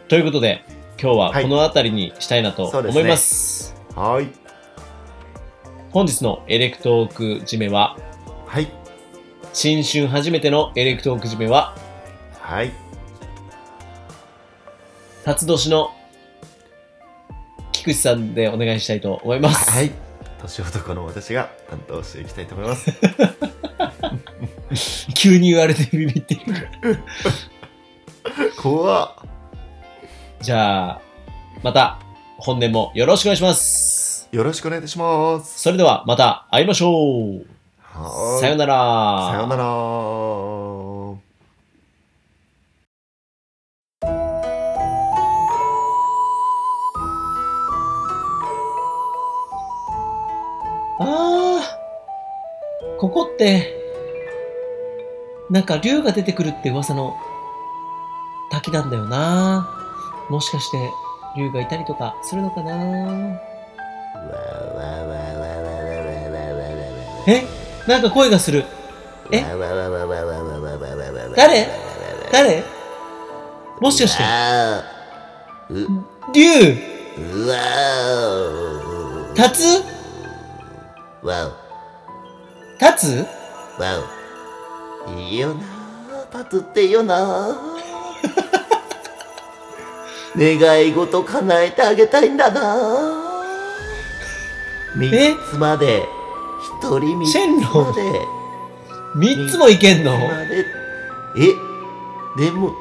[0.09, 0.65] ということで、
[1.01, 3.75] 今日ははいこの辺りにしたいなと思います。
[3.95, 4.29] はい
[5.91, 7.97] 本日のエレクトーク締めは、
[8.47, 8.69] はい
[9.53, 11.75] 新春初めてのエレクトーク締めは、
[12.41, 12.73] はい
[15.25, 15.91] 辰年の
[17.79, 19.71] 菊池さんでお願いしたいと思います。
[19.71, 19.93] はい
[20.41, 22.93] 年男の私が担当していきたいと思います
[25.17, 26.41] 急に言われてビビってる。
[28.63, 29.11] 怖っ
[30.41, 31.01] じゃあ、
[31.63, 31.99] また
[32.37, 34.29] 本年もよろしくお願いします。
[34.31, 37.47] よろしくお願いいたしますそれではまた会いましょう。
[38.41, 39.31] さよなら。
[39.33, 40.78] さよなら
[52.99, 53.77] ここって、
[55.51, 57.15] なんか竜が出てくるって噂の
[58.51, 59.69] 滝なんだよな。
[60.29, 60.91] もしかして
[61.37, 63.41] 竜がいたりとかするのかな。
[67.29, 67.45] え？
[67.87, 68.65] なんか声がする。
[69.31, 69.43] え？
[71.37, 71.69] 誰？
[72.33, 72.65] 誰？
[73.81, 74.25] もしかして、
[76.35, 76.77] 竜
[82.81, 83.17] 立つ？
[83.17, 83.27] 立
[85.07, 85.61] ついいよな。
[86.45, 87.57] 立つっていいよな。
[90.37, 92.77] 願い事叶えてあげたいんだな。
[94.95, 95.11] 三
[95.51, 96.07] つまで。
[96.83, 97.35] 一人三つ
[97.75, 98.03] まで。
[99.15, 100.13] 三つもいけんの？
[100.13, 100.65] え？
[102.37, 102.73] でも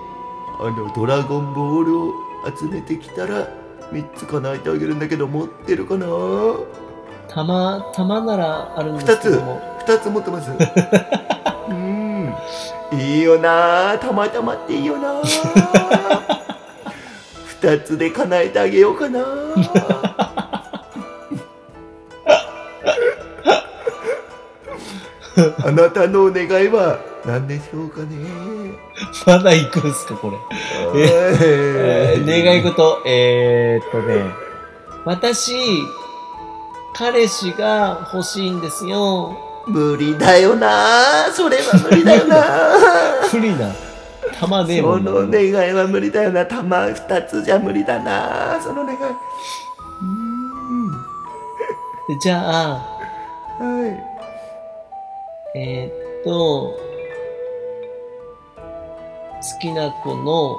[0.59, 2.13] あのドラゴンボールを
[2.59, 3.47] 集めてきたら
[3.91, 6.05] 三つ叶えてあげるんだけど持ってるかな？
[7.29, 9.61] 玉、玉ならあるんですけども。
[9.61, 9.76] 二つ
[10.09, 10.51] 持ってます。
[11.69, 12.33] うん。
[12.93, 13.97] いいよな。
[13.99, 15.21] たまたまっていいよな。
[17.61, 19.19] 二つで叶えてあげようかな。
[25.63, 28.07] あなたのお願いは何でしょうかね。
[29.25, 30.37] まだ行くんすか、これ。
[30.95, 34.23] えー願い事、えー、っとね、
[35.05, 35.53] 私、
[36.93, 39.46] 彼氏が欲しいんですよ。
[39.67, 41.29] 無理だよな。
[41.31, 42.43] それは無理だよな。
[43.29, 43.71] 不利な。
[44.39, 46.45] 玉ねえもんなその願いは無理だよな。
[46.45, 48.59] 玉二つじゃ無理だな。
[48.61, 48.99] その願い。
[50.01, 50.91] うん。
[50.91, 50.97] で
[52.21, 52.75] じゃあ、
[53.59, 53.87] は
[55.55, 55.59] い。
[55.59, 56.77] えー、っと、好
[59.59, 60.55] きな子の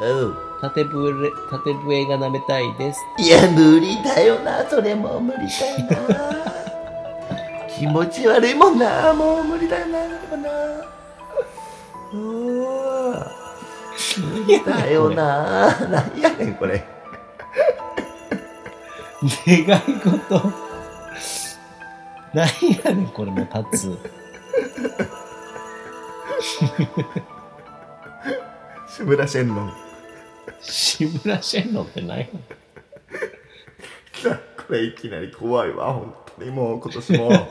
[0.00, 0.36] うん。
[0.60, 3.00] 縦笛、縦笛が舐めたいです。
[3.18, 4.62] いや無理だよな。
[4.68, 5.38] それも無理
[5.88, 6.59] だよな
[7.80, 9.14] 気持ち悪いもんな。
[9.14, 10.00] もう無理だよな。
[10.20, 10.50] それもな
[12.12, 13.26] うわ
[14.66, 15.88] だよな。
[15.88, 16.84] 何やねんこれ。
[19.46, 20.52] 願い事。
[22.34, 22.46] 何
[22.84, 23.98] やねん、これもう立つ。
[28.88, 29.72] 志村シェンロン
[30.60, 32.26] 志村シェンロンって何や。
[32.26, 32.44] ねん。
[34.66, 37.30] これいきなり怖いわ本当にもう今年も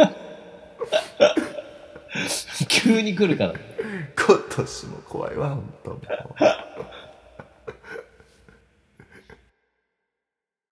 [2.67, 3.53] 急に来るから。
[4.29, 5.99] 今年も怖いわ本当もう